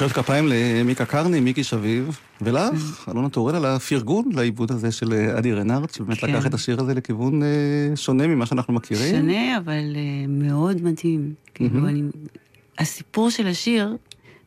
מחיאות 0.05 0.25
כפיים 0.25 0.47
למיקה 0.47 1.05
קרני, 1.05 1.39
מיקי 1.39 1.63
שביב, 1.63 2.19
ולך, 2.41 3.05
אלונה 3.11 3.29
טורל, 3.29 3.55
על 3.55 3.65
הפרגון 3.65 4.29
לעיבוד 4.33 4.71
הזה 4.71 4.91
של 4.91 5.13
אה, 5.13 5.37
אדי 5.37 5.53
רנארט, 5.53 5.93
שבאמת 5.93 6.17
כן. 6.17 6.27
לקח 6.27 6.45
את 6.45 6.53
השיר 6.53 6.81
הזה 6.81 6.93
לכיוון 6.93 7.43
אה, 7.43 7.47
שונה 7.95 8.27
ממה 8.27 8.45
שאנחנו 8.45 8.73
מכירים. 8.73 9.15
שונה, 9.15 9.57
אבל 9.57 9.95
uh, 9.95 10.27
מאוד 10.27 10.81
מדהים. 10.81 11.33
כאילו, 11.53 11.87
אני... 11.87 12.01
הסיפור 12.79 13.29
של 13.29 13.47
השיר 13.47 13.97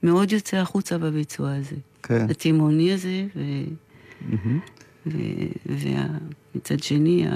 מאוד 0.02 0.32
יוצא 0.32 0.56
החוצה 0.56 0.98
בביצוע 0.98 1.54
הזה. 1.54 1.76
כן. 2.02 2.26
התימהוני 2.30 2.92
הזה, 2.92 3.26
ו... 3.36 3.42
ו... 5.06 5.18
ומצד 5.66 6.82
שני, 6.82 7.26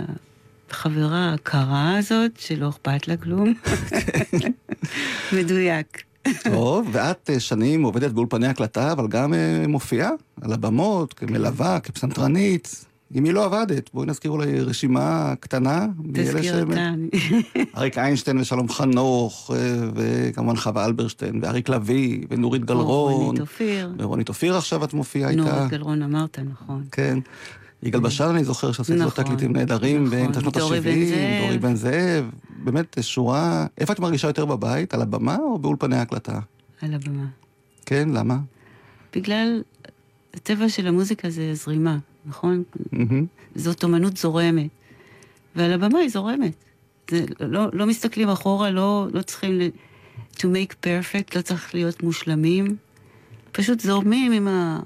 החברה 0.70 1.34
הקרה 1.34 1.96
הזאת, 1.98 2.30
שלא 2.38 2.68
אכפת 2.68 3.08
לה 3.08 3.16
כלום. 3.16 3.54
מדויק. 5.36 6.09
טוב, 6.44 6.88
ואת 6.92 7.30
אה, 7.30 7.40
שנים 7.40 7.82
עובדת 7.82 8.12
באולפני 8.12 8.46
הקלטה, 8.46 8.92
אבל 8.92 9.08
גם 9.08 9.34
אה, 9.34 9.64
מופיעה 9.68 10.10
על 10.40 10.52
הבמות, 10.52 11.14
כמלווה, 11.14 11.80
כפסנתרנית. 11.80 12.84
עם 13.14 13.22
מי 13.22 13.32
לא 13.32 13.44
עבדת? 13.44 13.90
בואי 13.94 14.06
נזכיר 14.06 14.30
אולי 14.30 14.60
רשימה 14.60 15.34
קטנה. 15.40 15.86
תזכיר 16.12 16.62
אתה. 16.62 16.90
אריק 17.76 17.98
איינשטיין 17.98 18.38
ושלום 18.38 18.68
חנוך, 18.68 19.50
אה, 19.54 19.88
וכמובן 19.94 20.56
חווה 20.56 20.84
אלברשטיין, 20.84 21.40
ואריק 21.42 21.68
לביא, 21.68 22.26
ונורית 22.30 22.64
גלרון. 22.64 23.12
רונית 23.12 23.40
אופיר. 23.40 23.92
ורונית 23.98 24.28
אופיר 24.28 24.56
עכשיו 24.56 24.84
את 24.84 24.94
מופיעה 24.94 25.30
איתה. 25.30 25.42
נורית 25.42 25.70
גלרון 25.70 26.02
אמרת, 26.02 26.38
נכון. 26.38 26.84
כן. 26.92 27.18
יגאל 27.82 28.00
בשן, 28.00 28.24
אני 28.24 28.44
זוכר 28.44 28.72
שעשית 28.72 28.96
לו 28.96 29.06
נכון, 29.06 29.24
תקליטים 29.24 29.52
נהדרים 29.52 30.04
נכון, 30.04 30.18
באמצע 30.18 30.40
שנות 30.40 30.56
דורי 30.56 30.80
בן 30.80 30.90
ה-70, 30.90 31.06
זאב. 31.08 31.44
דורי 31.44 31.58
בן 31.58 31.74
זאב. 31.74 32.24
באמת, 32.64 32.98
שורה... 33.00 33.66
איפה 33.78 33.92
את 33.92 34.00
מרגישה 34.00 34.28
יותר 34.28 34.44
בבית? 34.44 34.94
על 34.94 35.02
הבמה 35.02 35.36
או 35.36 35.58
באולפני 35.58 35.96
ההקלטה? 35.96 36.40
על 36.82 36.94
הבמה. 36.94 37.26
כן, 37.86 38.08
למה? 38.08 38.38
בגלל 39.14 39.62
הטבע 40.34 40.68
של 40.68 40.86
המוזיקה 40.86 41.30
זה 41.30 41.54
זרימה, 41.54 41.98
נכון? 42.26 42.62
מהמם. 42.92 43.26
זאת 43.54 43.84
אומנות 43.84 44.16
זורמת. 44.16 44.70
ועל 45.56 45.72
הבמה 45.72 45.98
היא 45.98 46.10
זורמת. 46.10 46.52
זה, 47.10 47.24
לא, 47.40 47.66
לא 47.72 47.86
מסתכלים 47.86 48.28
אחורה, 48.28 48.70
לא, 48.70 49.06
לא 49.12 49.22
צריכים 49.22 49.52
ל... 49.52 49.62
to 50.36 50.42
make 50.42 50.74
perfect, 50.84 51.36
לא 51.36 51.42
צריך 51.42 51.74
להיות 51.74 52.02
מושלמים. 52.02 52.76
פשוט 53.52 53.80
זורמים 53.80 54.32
עם, 54.32 54.48
ה, 54.48 54.80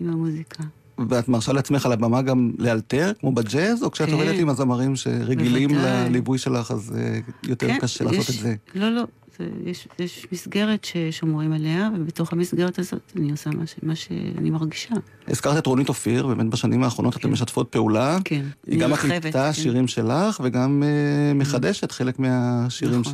עם 0.00 0.10
המוזיקה. 0.10 0.64
ואת 1.08 1.28
מרשה 1.28 1.52
לעצמך 1.52 1.86
על 1.86 1.92
הבמה 1.92 2.22
גם 2.22 2.52
לאלתר, 2.58 3.12
כמו 3.20 3.32
בג'אז, 3.32 3.82
או 3.82 3.90
כשאת 3.90 4.06
כן. 4.08 4.12
עובדת 4.12 4.38
עם 4.38 4.48
הזמרים 4.48 4.96
שרגילים 4.96 5.68
בוודאי. 5.70 6.08
לליווי 6.08 6.38
שלך, 6.38 6.70
אז 6.70 6.92
אה, 6.98 7.18
יותר 7.48 7.68
כן, 7.68 7.78
קשה 7.80 8.04
לעשות 8.04 8.18
יש- 8.28 8.30
את 8.36 8.42
זה? 8.42 8.54
לא, 8.74 8.88
לא. 8.90 9.02
זה, 9.38 9.48
יש, 9.64 9.88
יש 9.98 10.26
מסגרת 10.32 10.84
ששומרים 10.84 11.52
עליה, 11.52 11.90
ובתוך 11.96 12.32
המסגרת 12.32 12.78
הזאת 12.78 13.12
אני 13.16 13.30
עושה 13.30 13.50
מה, 13.50 13.66
ש, 13.66 13.74
מה 13.82 13.94
שאני 13.94 14.50
מרגישה. 14.50 14.94
הזכרת 15.28 15.58
את 15.58 15.66
רונית 15.66 15.88
אופיר, 15.88 16.26
באמת 16.26 16.50
בשנים 16.50 16.82
האחרונות 16.84 17.16
אתן 17.16 17.30
משתפות 17.30 17.68
פעולה. 17.68 18.18
כן, 18.24 18.44
היא 18.66 18.80
גם 18.80 18.90
מקליטה 18.90 19.30
כן. 19.30 19.52
שירים 19.52 19.88
שלך, 19.88 20.40
וגם 20.44 20.82
אה, 20.82 21.34
מחדשת 21.34 21.92
חלק 21.92 22.18
מהשירים 22.18 23.00
נכון. 23.00 23.12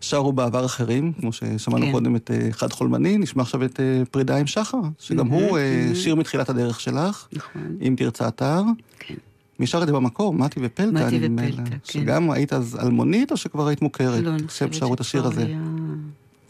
ששרו 0.00 0.32
בעבר 0.32 0.64
אחרים, 0.64 1.12
כמו 1.12 1.32
ששמענו 1.32 1.86
כן. 1.86 1.92
קודם 1.92 2.16
את 2.16 2.30
אה, 2.30 2.48
חד 2.52 2.72
חולמני, 2.72 3.18
נשמע 3.18 3.42
עכשיו 3.42 3.64
את 3.64 3.80
אה, 3.80 4.02
פרידה 4.10 4.36
עם 4.36 4.46
שחר, 4.46 4.78
שגם 4.98 5.26
הוא 5.26 5.58
מהמם. 5.58 5.94
שיר 5.94 6.14
מתחילת 6.14 6.48
הדרך 6.48 6.80
שלך, 6.80 7.28
נכון. 7.32 7.76
אם 7.82 7.94
תרצה 7.98 8.28
אתר. 8.28 8.62
כן. 8.98 9.14
מי 9.58 9.66
שר 9.66 9.82
את 9.82 9.86
זה 9.86 9.92
במקור? 9.92 10.34
מתי 10.34 10.60
ופלטה, 10.62 11.06
מתי 11.06 11.18
נדמה 11.18 11.42
ופלטה, 11.42 11.62
לה. 11.62 11.68
כן. 11.70 11.76
שגם 11.84 12.30
היית 12.30 12.52
אז 12.52 12.78
אלמונית, 12.82 13.32
או 13.32 13.36
שכבר 13.36 13.66
היית 13.68 13.82
מוכרת? 13.82 14.22
לא, 14.22 14.30
אני 14.30 14.48
חושבת 14.48 14.74
את 14.94 15.00
השיר 15.00 15.20
שכבר 15.20 15.32
הזה. 15.32 15.46
היה 15.46 15.58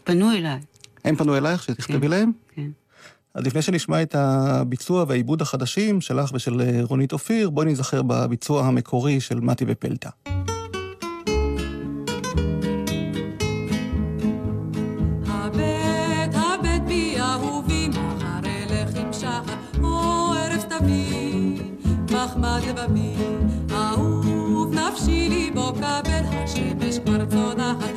פנו 0.03 0.31
אליי. 0.31 0.59
הם 1.05 1.15
פנו 1.15 1.37
אלייך 1.37 1.63
שתכתבי 1.63 2.07
להם? 2.07 2.31
כן. 2.55 2.69
אז 3.33 3.45
לפני 3.45 3.61
שנשמע 3.61 4.01
את 4.01 4.15
הביצוע 4.15 5.05
והעיבוד 5.07 5.41
החדשים 5.41 6.01
שלך 6.01 6.31
ושל 6.33 6.61
אה, 6.61 6.79
רונית 6.83 7.13
אופיר, 7.13 7.49
בואי 7.49 7.65
נזכר 7.67 8.01
בביצוע 8.01 8.65
המקורי 8.65 9.19
של 9.19 9.39
מתי 9.39 9.65
ופלטה. 9.67 10.09
לבבי, 22.67 23.13
אהוב 23.71 24.73
נפשי 24.73 25.29
ליבו 25.29 25.73
כבד, 25.73 26.23
השמש 26.31 26.99
כבר 26.99 27.25
צונחת, 27.25 27.94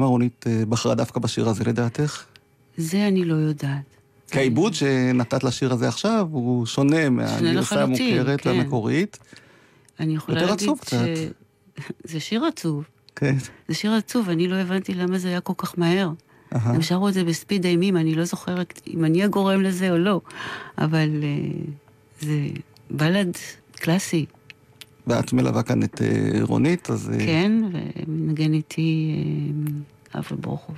למה 0.00 0.08
רונית 0.08 0.44
אה, 0.46 0.66
בחרה 0.68 0.94
דווקא 0.94 1.20
בשיר 1.20 1.48
הזה 1.48 1.64
לדעתך? 1.64 2.24
זה 2.76 3.08
אני 3.08 3.24
לא 3.24 3.34
יודעת. 3.34 3.96
כי 4.30 4.38
העיבוד 4.38 4.74
שנתת 4.74 5.44
לשיר 5.44 5.72
הזה 5.72 5.88
עכשיו 5.88 6.28
הוא 6.30 6.66
שונה 6.66 7.10
מהגרסה 7.10 7.82
המוכרת 7.82 8.40
כן. 8.40 8.50
והמקורית. 8.50 9.18
אני 10.00 10.14
יכולה 10.14 10.42
להגיד 10.42 10.54
עצוב 10.54 10.78
קצת. 10.78 11.06
זה 12.04 12.20
שיר 12.20 12.44
עצוב. 12.44 12.84
כן. 13.16 13.36
זה 13.68 13.74
שיר 13.74 13.92
עצוב, 13.92 14.28
אני 14.28 14.48
לא 14.48 14.56
הבנתי 14.56 14.94
למה 14.94 15.18
זה 15.18 15.28
היה 15.28 15.40
כל 15.40 15.52
כך 15.56 15.78
מהר. 15.78 16.10
אהה. 16.54 16.74
הם 16.74 16.82
שרו 16.82 17.08
את 17.08 17.14
זה 17.14 17.24
בספיד 17.24 17.64
אימים, 17.64 17.96
אני 17.96 18.14
לא 18.14 18.24
זוכרת 18.24 18.80
אם 18.86 19.04
אני 19.04 19.22
הגורם 19.22 19.62
לזה 19.62 19.90
או 19.90 19.98
לא, 19.98 20.20
אבל 20.78 21.08
אה, 21.22 21.28
זה 22.20 22.38
בלד 22.90 23.36
קלאסי, 23.72 24.26
ואת 25.06 25.32
מלווה 25.32 25.62
כאן 25.62 25.82
את 25.82 26.02
אה, 26.02 26.38
רונית, 26.42 26.90
אז... 26.90 27.10
אה, 27.12 27.18
כן, 27.18 27.52
ומנגן 28.06 28.52
איתי 28.52 29.14
אה, 30.14 30.20
אבי 30.20 30.36
ברוכוב. 30.40 30.76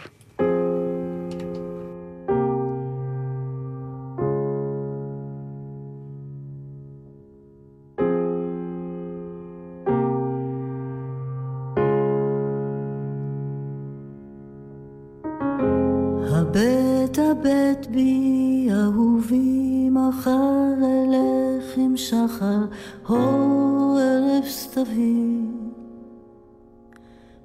הבט 16.53 17.19
הבט 17.19 17.87
בי 17.91 18.69
אהובי 18.73 19.89
מחר 19.91 20.75
אלך 20.79 21.77
עם 21.77 21.97
שחר 21.97 22.65
אור 23.09 23.72
ערב 23.99 24.45
סתווי 24.47 25.47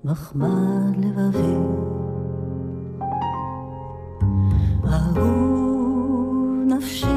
מחמד 0.04 0.98
לבבי 0.98 1.58
אהוב 4.86 6.64
נפשי 6.66 7.08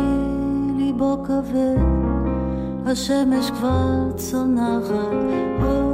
ליבו 0.77 1.25
כבד 1.25 1.77
השמש 2.87 3.51
כבר 3.51 4.13
צונחת. 4.17 5.13
אור 5.63 5.90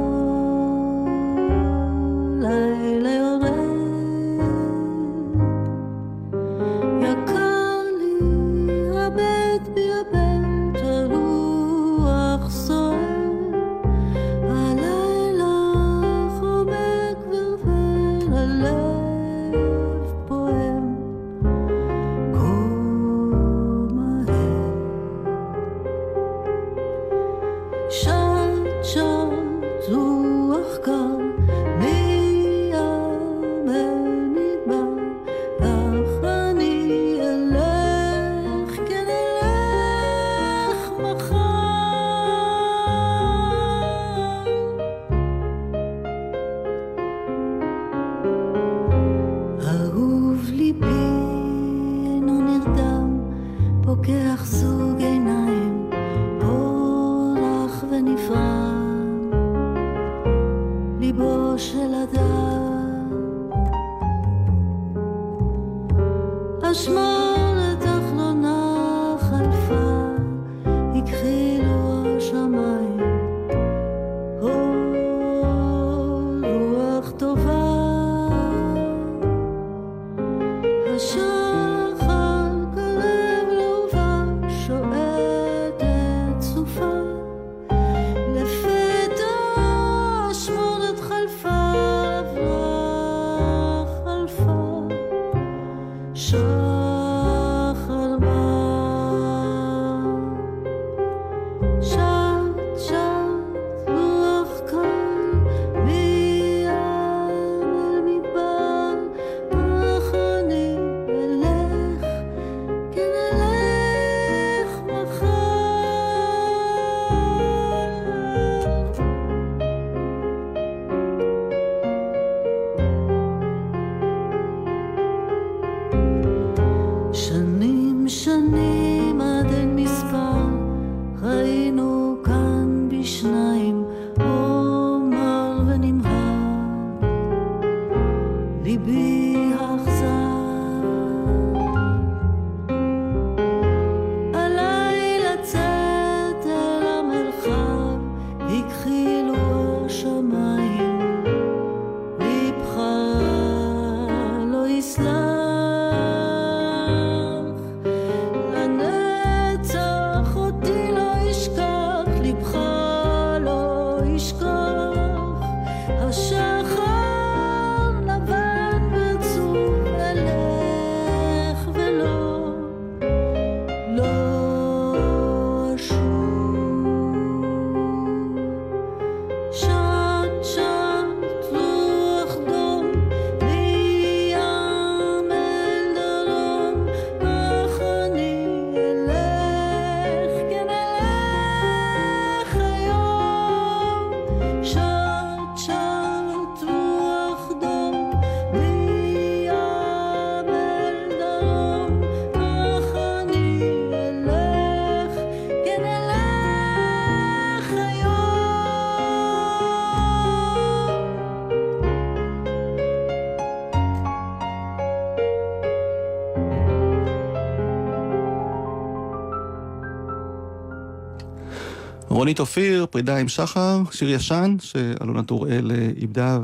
רונית 222.27 222.39
אופיר, 222.39 222.85
פרידה 222.85 223.17
עם 223.17 223.27
שחר, 223.27 223.81
שיר 223.91 224.09
ישן 224.09 224.55
שאלונה 224.59 225.23
טוראל 225.23 225.71
אה, 225.71 225.89
איבדה 225.97 226.39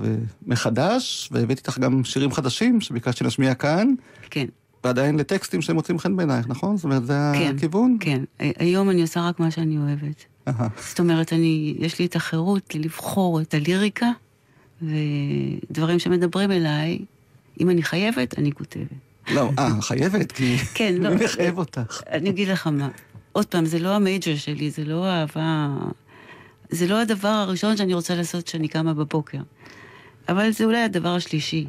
מחדש, 0.48 1.30
והבאתי 1.32 1.60
איתך 1.60 1.80
גם 1.80 2.04
שירים 2.04 2.32
חדשים 2.32 2.82
שביקשתי 2.82 3.24
להשמיע 3.24 3.54
כאן. 3.54 3.94
כן. 4.30 4.46
ועדיין 4.84 5.18
לטקסטים 5.18 5.62
שמוצאים 5.62 6.00
חן 6.00 6.16
בעינייך, 6.16 6.48
נכון? 6.48 6.78
זאת 6.78 6.84
אומרת, 6.84 7.06
זה 7.06 7.14
כן, 7.34 7.54
הכיוון? 7.58 7.98
כן. 8.00 8.24
ה- 8.40 8.44
היום 8.60 8.90
אני 8.90 9.02
עושה 9.02 9.28
רק 9.28 9.40
מה 9.40 9.52
שאני 9.52 9.78
אוהבת. 9.78 10.26
אהה. 10.48 10.68
זאת 10.90 11.00
אומרת, 11.00 11.34
אני, 11.34 11.76
יש 11.80 12.00
לי 12.00 12.06
את 12.06 12.16
החירות 12.16 12.76
לבחור 12.76 13.42
את 13.42 13.54
הליריקה, 13.54 14.10
ודברים 14.82 16.00
שמדברים 16.00 16.52
אליי, 16.52 17.00
אם 17.60 17.70
אני 17.70 17.84
חייבת, 17.84 18.38
אני 18.40 18.52
כותבת. 18.52 18.88
לא, 19.32 19.50
אה, 19.60 19.82
חייבת, 19.82 20.32
כי 20.32 20.58
כן, 20.58 20.96
לא. 21.00 21.10
מי 21.16 21.26
מחייב 21.26 21.58
אותך? 21.58 22.02
אני 22.12 22.30
אגיד 22.30 22.48
לך 22.48 22.68
מה. 22.68 22.90
עוד 23.34 23.46
פעם, 23.46 23.66
זה 23.66 23.80
לא 23.80 23.96
המייג'ר 23.96 24.36
שלי, 24.36 24.72
זה 24.72 24.86
לא 24.86 25.06
אהבה... 25.06 25.68
זה 26.70 26.88
לא 26.88 27.02
הדבר 27.02 27.28
הראשון 27.28 27.78
שאני 27.78 27.94
רוצה 27.94 28.16
לעשות 28.16 28.44
כשאני 28.46 28.68
קמה 28.68 28.94
בבוקר. 28.94 29.38
אבל 30.30 30.52
זה 30.52 30.66
אולי 30.66 30.82
הדבר 30.84 31.10
השלישי. 31.16 31.68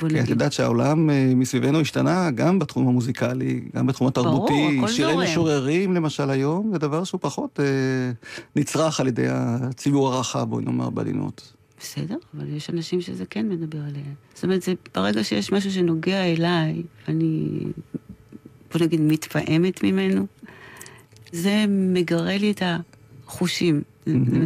בוא 0.00 0.08
כי 0.08 0.14
את 0.14 0.20
נגיד. 0.20 0.30
יודעת 0.30 0.52
שהעולם 0.52 1.10
אה, 1.10 1.32
מסביבנו 1.34 1.80
השתנה 1.80 2.30
גם 2.30 2.58
בתחום 2.58 2.88
המוזיקלי, 2.88 3.64
גם 3.76 3.86
בתחום 3.86 4.06
התרבותי. 4.08 4.78
הכל 4.78 4.88
שירי. 4.88 5.16
משוררים, 5.16 5.94
למשל, 5.94 6.30
היום, 6.30 6.70
זה 6.72 6.78
דבר 6.78 7.04
שהוא 7.04 7.20
פחות 7.20 7.60
אה, 7.60 7.64
נצרך 8.56 9.00
על 9.00 9.08
ידי 9.08 9.26
הציבור 9.28 10.14
הרחב, 10.14 10.44
בואי 10.48 10.64
נאמר 10.64 10.90
בעדינות. 10.90 11.52
בסדר, 11.80 12.16
אבל 12.36 12.56
יש 12.56 12.70
אנשים 12.70 13.00
שזה 13.00 13.24
כן 13.30 13.48
מדבר 13.48 13.78
עליהם. 13.78 14.14
זאת 14.34 14.44
אומרת, 14.44 14.62
זה 14.62 14.72
ברגע 14.94 15.24
שיש 15.24 15.52
משהו 15.52 15.70
שנוגע 15.70 16.24
אליי, 16.24 16.82
אני, 17.08 17.48
בוא 18.72 18.80
נגיד, 18.80 19.00
מתפעמת 19.00 19.84
ממנו, 19.84 20.26
זה 21.36 21.64
מגרה 21.68 22.36
לי 22.36 22.50
את 22.50 22.62
החושים. 23.26 23.82
זה, 24.06 24.12
זה, 24.30 24.38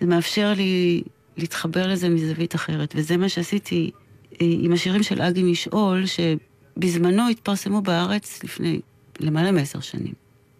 זה 0.00 0.06
מאפשר 0.06 0.52
לי 0.56 1.02
להתחבר 1.36 1.86
לזה 1.86 2.08
מזווית 2.08 2.54
אחרת, 2.54 2.94
וזה 2.96 3.16
מה 3.16 3.28
שעשיתי 3.28 3.90
אה, 4.32 4.46
עם 4.60 4.72
השירים 4.72 5.02
של 5.02 5.22
אגי 5.22 5.42
משעול, 5.42 6.04
שבזמנו 6.06 7.28
התפרסמו 7.28 7.80
בארץ 7.80 8.44
לפני 8.44 8.80
למעלה 9.20 9.52
מעשר 9.52 9.80
שנים. 9.80 10.14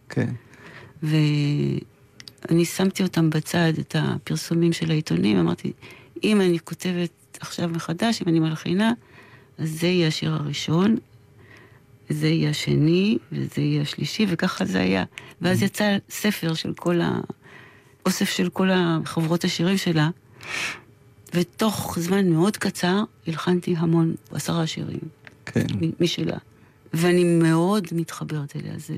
כן. 0.08 0.30
ואני 1.02 2.64
שמתי 2.64 3.02
אותם 3.02 3.30
בצד, 3.30 3.72
את 3.80 3.96
הפרסומים 3.98 4.72
של 4.72 4.90
העיתונים, 4.90 5.38
אמרתי, 5.38 5.72
אם 6.24 6.40
אני 6.40 6.58
כותבת 6.64 7.38
עכשיו 7.40 7.68
מחדש, 7.68 8.22
אם 8.22 8.28
אני 8.28 8.40
מלחינה, 8.40 8.92
אז 9.58 9.80
זה 9.80 9.86
יהיה 9.86 10.08
השיר 10.08 10.32
הראשון, 10.32 10.96
זה 12.08 12.28
יהיה 12.28 12.50
השני, 12.50 13.18
וזה 13.32 13.62
יהיה 13.62 13.82
השלישי, 13.82 14.26
וככה 14.28 14.64
זה 14.64 14.80
היה. 14.80 15.04
ואז 15.40 15.62
יצא 15.62 15.96
ספר 16.10 16.54
של 16.54 16.72
כל 16.72 17.00
ה... 17.00 17.20
אוסף 18.06 18.30
של 18.30 18.48
כל 18.48 18.68
חברות 19.04 19.44
השירים 19.44 19.76
שלה, 19.76 20.10
ותוך 21.34 21.98
זמן 22.00 22.28
מאוד 22.28 22.56
קצר 22.56 23.04
הלחנתי 23.26 23.74
המון, 23.78 24.14
עשרה 24.30 24.66
שירים. 24.66 24.98
כן. 25.46 25.66
משלה. 26.00 26.36
ואני 26.94 27.24
מאוד 27.24 27.86
מתחברת 27.92 28.56
אליה. 28.56 28.72
זה... 28.76 28.94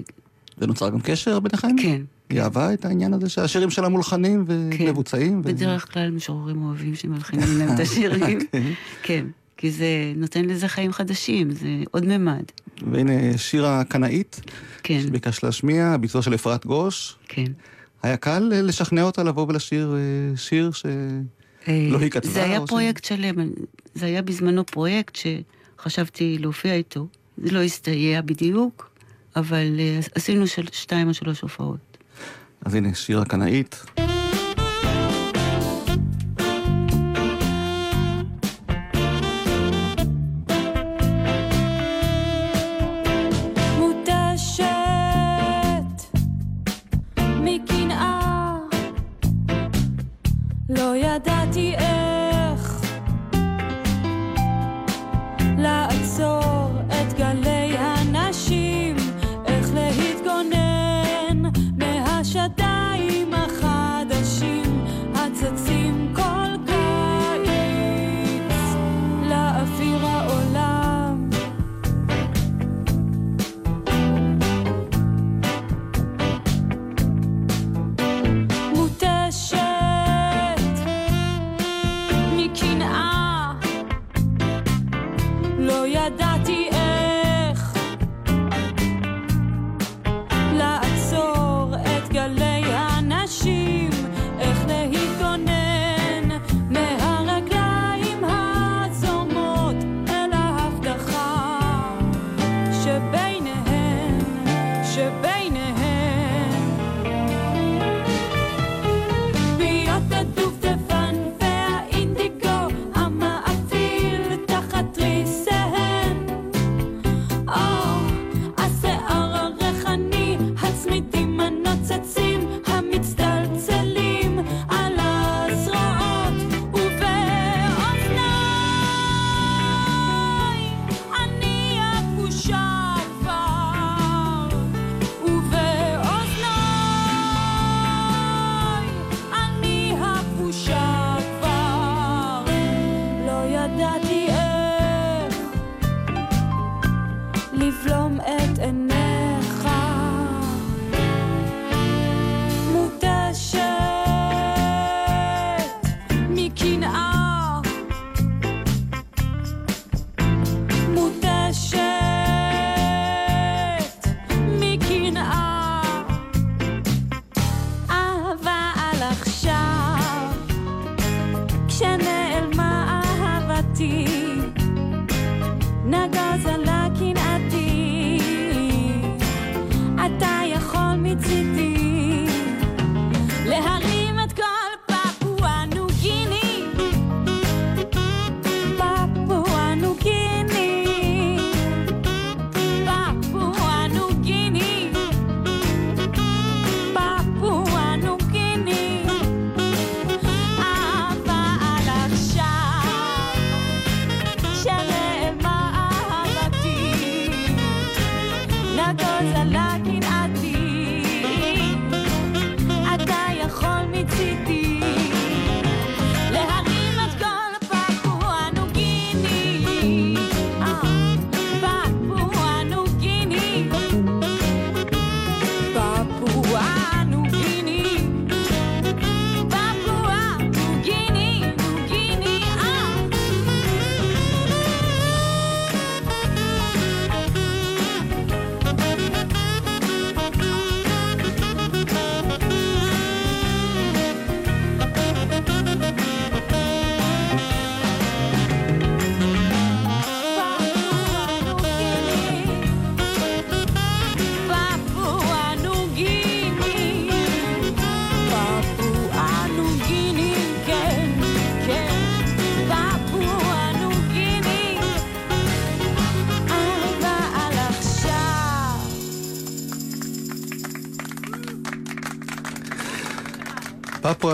ונוצר 0.59 0.89
גם 0.89 1.01
קשר 1.01 1.41
ביניכם? 1.41 1.77
כן. 1.83 2.03
היא 2.31 2.43
אהבה 2.43 2.75
את 2.75 2.85
העניין 2.85 3.15
הזה 3.15 3.29
שהשירים 3.29 3.71
שלה 3.71 3.89
מולחנים 3.89 4.45
ומבוצעים? 4.47 5.41
ו- 5.41 5.43
בדרך 5.43 5.93
כלל 5.93 6.11
משוררים 6.11 6.65
אוהבים 6.65 6.95
שמלחינים 6.95 7.59
להם 7.59 7.75
את 7.75 7.81
השירים. 7.81 8.39
כן. 8.53 8.73
כן, 9.03 9.27
כי 9.57 9.71
זה 9.71 10.13
נותן 10.17 10.45
לזה 10.45 10.69
חיים 10.69 10.93
חדשים, 10.93 11.51
זה 11.51 11.69
עוד 11.91 12.05
ממד. 12.05 12.45
והנה 12.93 13.13
שיר 13.39 13.67
הקנאית, 13.67 14.41
כן. 14.83 15.01
שביקשת 15.01 15.43
להשמיע, 15.43 15.97
ביצוע 16.01 16.23
של 16.23 16.35
אפרת 16.35 16.67
גוש. 16.67 17.17
כן. 17.29 17.45
היה 18.03 18.17
קל 18.17 18.51
אה, 18.53 18.63
לשכנע 18.63 19.03
אותה 19.03 19.23
לבוא 19.23 19.47
ולשיר 19.49 19.95
אה, 19.97 20.37
שיר 20.37 20.71
שלא 20.73 20.91
היא 22.01 22.11
כתבה? 22.11 22.31
זה 22.33 22.45
היה 22.45 22.59
או 22.59 22.67
ש- 22.67 22.69
פרויקט 22.71 23.05
שלם, 23.05 23.35
זה 23.95 24.07
היה 24.07 24.23
בזמנו 24.23 24.67
פרויקט 24.67 25.17
שחשבתי 25.17 26.39
להופיע 26.39 26.75
איתו. 26.75 27.07
זה 27.39 27.51
לא 27.51 27.63
הסתייע 27.63 28.21
בדיוק, 28.21 28.91
אבל 29.37 29.77
אה, 29.79 30.01
עשינו 30.15 30.47
של 30.47 30.65
שתיים 30.73 31.09
או 31.09 31.15
שלוש 31.15 31.41
הופעות. 31.41 31.99
אז 32.65 32.75
הנה, 32.75 32.95
שיר 32.95 33.21
הקנאית. 33.21 33.85
לא 50.79 50.97
ידעתי 50.97 51.75
איך 51.75 51.88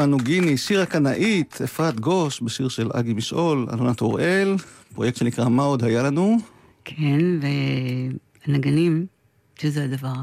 ניו 0.06 0.18
גיני, 0.18 0.56
שיר 0.56 0.80
הקנאית, 0.80 1.58
אפרת 1.64 2.00
גוש, 2.00 2.42
בשיר 2.42 2.68
של 2.68 2.90
אגי 2.92 3.12
משעול, 3.12 3.66
אלונת 3.72 4.00
אוראל, 4.00 4.56
פרויקט 4.94 5.16
שנקרא 5.16 5.48
מה 5.48 5.62
עוד 5.62 5.84
היה 5.84 6.02
לנו? 6.02 6.38
כן, 6.84 7.20
והנגנים, 8.46 9.06
שזה 9.58 9.84
הדבר, 9.84 10.14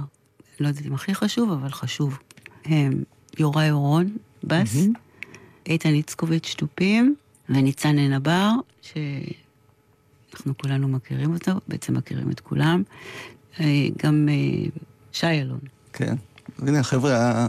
לא 0.60 0.68
יודעת 0.68 0.86
אם 0.86 0.94
הכי 0.94 1.16
חשוב, 1.16 1.52
אבל 1.52 1.70
חשוב, 1.70 2.18
הם 2.66 3.04
יוראי 3.40 3.72
אורון, 3.72 4.18
בס, 4.44 4.78
איתן 5.66 5.94
איצקוביץ' 5.94 6.56
תופים, 6.58 7.16
וניצן 7.50 7.98
עין 7.98 8.14
הבר, 8.14 8.52
שאנחנו 8.82 10.58
כולנו 10.58 10.88
מכירים 10.88 11.34
אותו, 11.34 11.52
בעצם 11.68 11.98
מכירים 11.98 12.32
את 12.32 12.40
כולם, 12.40 12.84
אה, 13.60 13.66
גם 14.04 14.30
אה, 14.30 14.70
שי 15.12 15.28
אלון. 15.28 15.60
כן. 15.94 16.16
הנה, 16.68 16.80
החבר'ה 16.80 17.48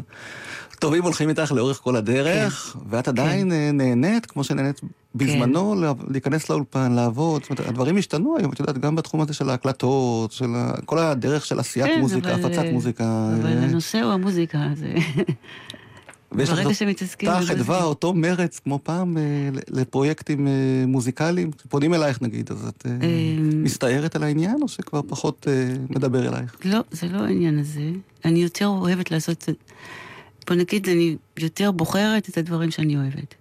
הטובים 0.73 1.03
הולכים 1.03 1.29
איתך 1.29 1.53
לאורך 1.53 1.81
כל 1.83 1.97
הדרך, 1.97 2.77
ואת 2.91 3.09
עדיין 3.09 3.53
אה, 3.53 3.71
נהנית, 3.73 4.27
כמו 4.27 4.45
שנהנית 4.45 4.81
בזמנו, 5.15 5.75
לה- 5.75 5.93
להיכנס 6.09 6.51
לאולפן, 6.51 6.93
לעבוד. 6.93 7.43
זאת 7.43 7.51
אומרת, 7.51 7.69
הדברים 7.69 7.97
השתנו 7.97 8.37
היום, 8.39 8.53
את 8.53 8.61
יודעת, 8.61 8.79
גם 8.79 8.97
בתחום 8.97 9.21
הזה 9.21 9.35
של 9.35 9.51
ההקלטות, 9.51 10.33
של 10.33 10.47
כל 10.85 10.99
הדרך 10.99 11.47
של 11.47 11.59
עשיית 11.59 11.87
כן, 11.87 12.01
מוזיקה, 12.01 12.35
אבל, 12.35 12.45
הפצת 12.45 12.65
אה, 12.65 12.73
מוזיקה. 12.73 13.05
אבל 13.41 13.47
אה, 13.47 13.63
הנושא 13.65 14.01
הוא 14.01 14.13
המוזיקה, 14.13 14.59
זה... 14.75 14.95
ויש 16.35 16.51
לך 16.51 16.59
אותה. 16.59 17.41
חדווה, 17.47 17.85
אותו 17.85 18.15
מרץ, 18.15 18.59
כמו 18.59 18.79
פעם, 18.83 19.17
אה, 19.17 19.23
לפרויקטים 19.69 20.47
אה, 20.47 20.53
מוזיקליים. 20.87 21.51
פונים 21.69 21.95
אלייך 21.95 22.23
נגיד, 22.23 22.51
אז 22.51 22.67
את 22.69 22.87
אה, 22.87 22.91
אמ, 22.91 23.63
מסתערת 23.63 24.17
על 24.17 24.23
העניין, 24.23 24.57
או 24.63 24.69
שכבר 24.69 25.01
פחות 25.09 25.47
מדבר 25.91 26.29
אלייך? 26.29 26.57
לא, 26.65 26.81
זה 26.91 27.07
לא 27.09 27.19
העניין 27.19 27.59
הזה. 27.59 27.91
אני 28.25 28.43
יותר 28.43 28.67
אוהבת 28.67 29.11
לעשות... 29.11 29.49
בוא 30.47 30.57
נגיד, 30.57 30.89
אני 30.89 31.17
יותר 31.39 31.71
בוחרת 31.71 32.29
את 32.29 32.39
הדברים 32.39 32.71
שאני 32.71 32.97
אוהבת. 32.97 33.35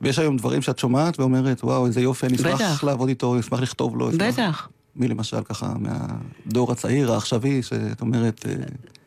ויש 0.00 0.18
היום 0.18 0.36
דברים 0.36 0.62
שאת 0.62 0.78
שומעת 0.78 1.20
ואומרת, 1.20 1.64
וואו, 1.64 1.86
איזה 1.86 2.00
יופי, 2.00 2.26
אני 2.26 2.36
אשמח. 2.36 2.84
לעבוד 2.84 3.08
איתו, 3.08 3.32
אני 3.32 3.40
אשמח 3.40 3.60
לכתוב 3.60 3.96
לו. 3.96 4.10
אשמח." 4.10 4.34
בטח. 4.34 4.68
מי 4.96 5.08
למשל 5.08 5.42
ככה 5.44 5.72
מהדור 5.78 6.72
הצעיר, 6.72 7.12
העכשווי, 7.12 7.62
שאת 7.62 8.00
אומרת, 8.00 8.46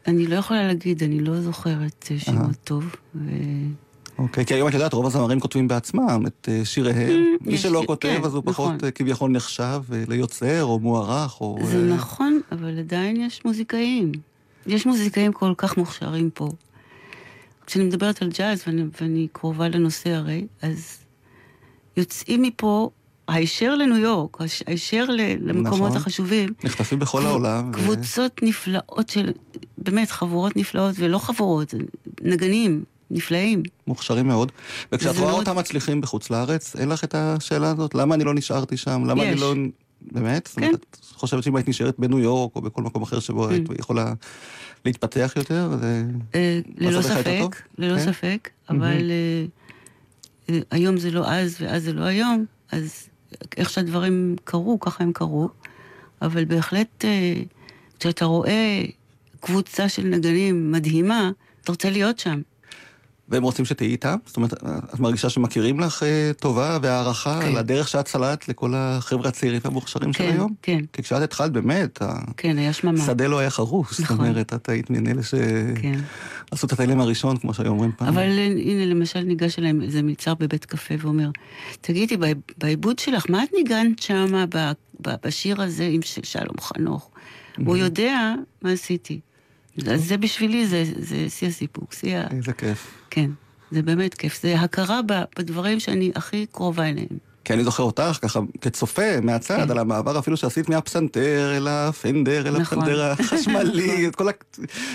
אני 0.07 0.27
לא 0.27 0.35
יכולה 0.35 0.67
להגיד, 0.67 1.03
אני 1.03 1.19
לא 1.19 1.41
זוכרת 1.41 2.07
אה, 2.11 2.19
שמות 2.19 2.55
טוב. 2.63 2.95
ו... 3.15 3.29
אוקיי, 4.17 4.45
כי 4.45 4.53
היום 4.53 4.67
את 4.67 4.73
יודעת, 4.73 4.93
רוב 4.93 5.05
הזמרים 5.05 5.39
כותבים 5.39 5.67
בעצמם 5.67 6.23
את 6.27 6.49
אה, 6.51 6.65
שיריהם. 6.65 7.25
מי 7.41 7.51
Mm, 7.51 7.55
יש 7.55 7.61
שלא 7.61 7.83
כותב, 7.87 8.07
כן, 8.07 8.23
אז 8.23 8.35
הוא 8.35 8.43
נכון. 8.45 8.53
פחות 8.53 8.83
אה, 8.83 8.91
כביכול 8.91 9.31
נחשב 9.31 9.81
ליוצר 10.07 10.63
או 10.63 10.79
מוערך, 10.79 11.41
או... 11.41 11.57
זה 11.63 11.93
נכון, 11.95 12.41
אבל 12.51 12.79
עדיין 12.79 13.21
יש 13.21 13.45
מוזיקאים. 13.45 14.11
יש 14.67 14.85
מוזיקאים 14.85 15.33
כל 15.33 15.53
כך 15.57 15.77
מוכשרים 15.77 16.29
פה. 16.33 16.49
כשאני 17.65 17.85
מדברת 17.85 18.21
על 18.21 18.29
ג'אז, 18.37 18.63
ואני, 18.67 18.83
ואני 19.01 19.27
קרובה 19.31 19.67
לנושא 19.67 20.09
הרי, 20.09 20.47
אז 20.61 20.97
יוצאים 21.97 22.41
מפה 22.41 22.89
הישר 23.27 23.75
לניו 23.75 23.97
יורק, 23.97 24.37
הישר 24.67 25.05
ל- 25.09 25.21
למקומות 25.49 25.87
נכון. 25.87 25.97
החשובים. 25.97 26.49
נחטפים 26.63 26.99
בכל 26.99 27.25
העולם. 27.25 27.69
ו- 27.69 27.73
קבוצות 27.73 28.43
נפלאות 28.43 29.09
של, 29.09 29.31
באמת, 29.77 30.11
חבורות 30.11 30.55
נפלאות, 30.57 30.95
ולא 30.99 31.17
חבורות, 31.17 31.73
נגנים 32.21 32.83
נפלאים. 33.11 33.63
מוכשרים 33.87 34.27
מאוד. 34.27 34.51
וכשאת 34.91 35.15
רואה 35.17 35.31
מאוד- 35.31 35.47
אותם 35.47 35.57
מצליחים 35.59 36.01
בחוץ 36.01 36.29
לארץ, 36.29 36.75
אין 36.75 36.89
לך 36.89 37.03
את 37.03 37.15
השאלה 37.15 37.69
הזאת? 37.71 37.95
למה 37.95 38.15
אני 38.15 38.23
לא 38.23 38.33
נשארתי 38.33 38.77
שם? 38.77 39.05
למה 39.05 39.23
אני 39.23 39.31
יש. 39.31 39.41
לא... 39.41 39.53
באמת? 40.11 40.47
זאת 40.47 40.59
כן. 40.59 40.65
אומרת, 40.65 40.85
את 40.91 41.05
חושבת 41.13 41.43
שאם 41.43 41.55
היית 41.55 41.67
נשארת 41.67 41.95
בניו 41.99 42.19
יורק, 42.19 42.55
או 42.55 42.61
בכל 42.61 42.81
מקום 42.81 43.03
אחר 43.03 43.19
שבו 43.19 43.47
היית 43.49 43.69
Mm. 43.69 43.73
יכולה 43.79 44.13
להתפתח 44.85 45.33
יותר? 45.35 45.69
זה... 45.81 46.03
אה, 46.35 46.59
ללא 46.77 46.97
יותר 46.97 47.09
טוב? 47.23 47.53
ספק, 47.53 47.61
ללא 47.77 47.97
כן? 47.99 48.05
ספק, 48.05 48.49
אבל 48.69 49.11
אה, 49.11 49.45
אה, 50.49 50.59
היום 50.71 50.97
זה 50.97 51.11
לא 51.11 51.27
אז 51.27 51.55
ואז 51.59 51.83
זה 51.83 51.93
לא 51.93 52.03
היום, 52.03 52.45
אז 52.71 53.07
איך 53.57 53.69
שהדברים 53.69 54.35
קרו, 54.43 54.79
ככה 54.79 55.03
הם 55.03 55.13
קרו, 55.13 55.49
אבל 56.21 56.45
בהחלט 56.45 57.05
אה, 57.05 57.33
כשאתה 57.99 58.25
רואה 58.25 58.83
קבוצה 59.39 59.89
של 59.89 60.03
נגנים 60.03 60.71
מדהימה, 60.71 61.31
אתה 61.61 61.71
רוצה 61.71 61.89
להיות 61.89 62.19
שם. 62.19 62.41
והם 63.29 63.43
רוצים 63.43 63.65
שתהיי 63.65 63.89
איתם? 63.89 64.15
זאת 64.25 64.37
אומרת, 64.37 64.53
את 64.93 64.99
מרגישה 64.99 65.29
שמכירים 65.29 65.79
לך 65.79 66.03
אה, 66.03 66.31
טובה 66.39 66.77
והערכה 66.81 67.39
כן. 67.41 67.47
על 67.47 67.57
הדרך 67.57 67.87
שאת 67.87 68.07
סלעת 68.07 68.47
לכל 68.49 68.73
החבר'ה 68.75 69.27
הצעירים 69.29 69.61
והמוכשרים 69.63 70.13
של 70.13 70.19
כן, 70.23 70.31
היום? 70.33 70.53
כן. 70.61 70.79
כי 70.93 71.03
כשאת 71.03 71.21
התחלת 71.21 71.51
באמת, 71.51 71.99
כן, 72.37 72.57
היה 72.57 72.73
שממה. 72.73 73.03
השדה 73.03 73.27
לא 73.27 73.39
היה. 73.39 73.49
זאת 73.49 73.99
נכון. 73.99 74.17
אומרת, 74.19 74.53
את 74.53 74.69
היית 74.69 74.89
מאלה 74.89 75.21
כן. 75.81 75.99
שעשו 76.51 76.67
את 76.67 76.71
התלם 76.71 76.99
הראשון, 77.01 77.37
כמו 77.37 77.53
שהיו 77.53 77.67
אומרים 77.71 77.91
פעם. 77.97 78.07
אבל 78.07 78.21
אה, 78.21 78.45
הנה, 78.45 78.85
למשל 78.85 79.19
ניגש 79.21 79.59
אליהם 79.59 79.81
איזה 79.81 80.01
מלצר 80.01 80.33
בבית 80.33 80.65
קפה 80.65 80.95
ואומר, 80.99 81.29
תגידי, 81.81 82.17
בעי- 82.17 82.33
בעיבוד 82.57 82.99
שלך, 82.99 83.25
מה 83.29 83.43
את 83.43 83.49
ניגנת 83.57 83.99
שמה 83.99 84.45
בשיר 85.23 85.61
הזה 85.61 85.89
עם 85.91 86.01
שלום 86.23 86.55
חנוך? 86.61 87.09
הוא 87.65 87.77
יודע 87.77 88.33
מה 88.61 88.71
עשיתי. 88.71 89.19
אז 89.91 90.05
זה 90.05 90.17
בשבילי, 90.17 90.67
זה 90.67 90.83
זה 90.97 91.29
שיא 91.29 91.47
הסיפוק, 91.47 91.93
שיא 91.93 92.17
ה... 92.17 92.27
איזה 92.31 92.53
כיף. 92.53 92.91
כן, 93.09 93.31
זה 93.71 93.81
באמת 93.81 94.13
כיף. 94.13 94.41
זה 94.41 94.59
הכרה 94.59 94.99
בדברים 95.37 95.79
שאני 95.79 96.11
הכי 96.15 96.45
קרובה 96.51 96.89
אליהם. 96.89 97.17
כי 97.45 97.53
אני 97.53 97.63
זוכר 97.63 97.83
אותך 97.83 98.17
ככה 98.21 98.39
כצופה 98.61 99.21
מהצד, 99.21 99.71
על 99.71 99.79
המעבר 99.79 100.19
אפילו 100.19 100.37
שעשית 100.37 100.69
מהפסנתר 100.69 101.53
אל 101.57 101.67
הפנדר, 101.67 102.47
אל 102.47 102.59
נכון. 102.59 102.77
הפנדר 102.77 103.11
החשמלי, 103.11 104.07
את 104.07 104.15
כל 104.15 104.27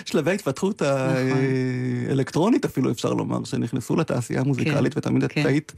שלבי 0.04 0.30
ההתפתחות 0.30 0.82
האלקטרונית 0.82 2.64
אפילו 2.64 2.90
אפשר 2.90 3.12
לומר, 3.12 3.44
שנכנסו 3.44 3.96
לתעשייה 3.96 4.40
המוזיקלית, 4.40 4.96
ותמיד 4.96 5.24
את 5.24 5.32
היית 5.36 5.72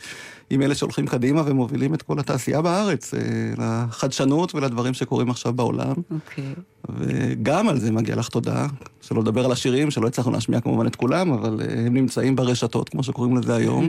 עם 0.50 0.62
אלה 0.62 0.74
שהולכים 0.74 1.06
קדימה 1.06 1.42
ומובילים 1.46 1.94
את 1.94 2.02
כל 2.02 2.18
התעשייה 2.18 2.62
בארץ, 2.62 3.14
אה, 3.14 3.20
לחדשנות 3.58 4.54
ולדברים 4.54 4.94
שקורים 4.94 5.30
עכשיו 5.30 5.52
בעולם. 5.52 5.94
אוקיי. 6.10 6.54
וגם 6.88 7.68
על 7.68 7.80
זה 7.80 7.92
מגיע 7.92 8.16
לך 8.16 8.28
תודה, 8.28 8.66
שלא 9.10 9.20
לדבר 9.20 9.44
על 9.44 9.52
השירים, 9.52 9.90
שלא 9.90 10.06
הצלחנו 10.06 10.32
להשמיע 10.32 10.60
כמובן 10.60 10.86
את 10.86 10.96
כולם, 10.96 11.32
אבל 11.32 11.60
אה, 11.60 11.86
הם 11.86 11.94
נמצאים 11.94 12.36
ברשתות, 12.36 12.88
כמו 12.88 13.02
שקוראים 13.02 13.36
לזה 13.36 13.56
היום. 13.56 13.88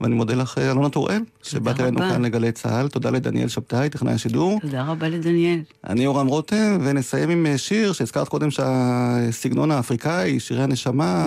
ואני 0.00 0.14
מודה 0.14 0.34
לך, 0.34 0.58
אה, 0.58 0.70
אלונה 0.70 0.88
טוראל, 0.88 1.22
שבאת 1.42 1.80
אלינו. 1.80 1.98
כאן 1.98 2.24
לגלי 2.24 2.52
צה"ל. 2.52 2.88
תודה 2.88 3.10
לדניאל 3.10 3.48
שבתאי, 3.48 3.88
טכנאי 3.88 4.12
השידור. 4.12 4.60
תודה 4.60 4.84
רבה 4.84 5.08
לדניאל. 5.08 5.60
אני 5.86 6.04
יורם 6.04 6.26
רותם, 6.26 6.78
ונסיים 6.80 7.30
עם 7.30 7.46
אה, 7.46 7.58
שיר 7.58 7.92
שהזכרת 7.92 8.28
קודם 8.28 8.50
שהסגנון 8.50 9.70
האפריקאי, 9.70 10.40
שירי 10.40 10.62
הנשמה, 10.62 11.24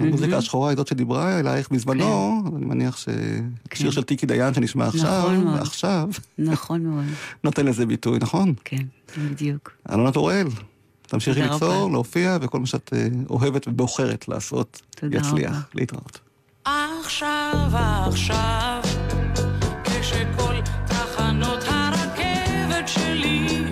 המוזיקה 0.00 0.36
השחורה 0.36 0.70
היא 0.70 0.76
זאת 0.76 0.86
שדיברה 0.86 1.40
אלייך 1.40 1.68
בזמנו, 1.70 2.42
אז 2.46 2.56
אני 2.56 2.66
מניח 2.66 2.96
ששיר 2.96 3.90
של 3.90 4.02
טיקי 4.02 4.26
דיין 4.26 4.54
שנשמע 4.54 4.86
עכשיו, 4.86 5.22
נכון 5.22 5.44
מאוד. 5.44 5.58
ועכשיו, 5.58 6.08
נכון 6.38 6.82
מאוד. 6.82 7.04
נותן 7.44 7.66
לזה 7.66 7.86
ביטוי, 7.86 8.18
נכון? 8.18 8.54
כן, 8.64 8.82
בדיוק. 9.18 9.72
אלונה 9.92 10.12
טוראל, 10.12 10.46
תמשיכי 11.10 11.42
ליצור, 11.42 11.82
רבה. 11.82 11.92
להופיע, 11.92 12.38
וכל 12.40 12.60
מה 12.60 12.66
שאת 12.66 12.90
אה, 12.92 13.06
אוהבת 13.30 13.68
ובוחרת 13.68 14.28
לעשות 14.28 14.82
תודה 14.96 15.16
יצליח. 15.18 15.50
רבה. 15.50 15.60
להתראות. 15.74 16.18
עכשיו, 16.64 17.68
עכשיו, 18.06 18.82
כשכל 19.84 20.54
תחנות 20.86 21.64
הרכבת 21.66 22.88
שלי 22.88 23.64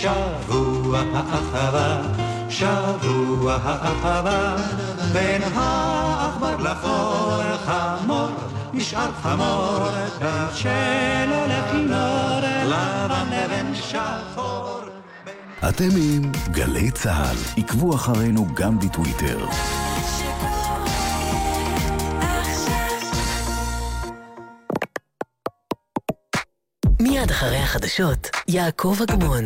שבוע 0.00 1.02
האחווה, 1.14 2.02
שבוע 2.48 3.58
האחווה, 3.62 4.56
בין 5.12 5.42
העכבר 5.42 6.56
לחור 6.56 7.42
חמור, 7.66 8.28
נשאר 8.72 9.12
חמור, 9.22 9.88
כך 10.20 10.56
שלא 10.56 11.46
לכינור, 11.46 12.40
לבן 12.64 13.28
לבן 13.32 13.74
שחור. 13.74 14.80
אתם 15.68 15.88
עם 15.96 16.32
גלי 16.50 16.90
צה"ל. 16.90 17.62
עקבו 17.62 17.94
אחרינו 17.94 18.46
גם 18.54 18.78
בטוויטר. 18.78 19.46
מיד 27.00 27.30
אחרי 27.30 27.56
החדשות, 27.56 28.30
יעקב 28.48 28.96
אגמון. 29.02 29.28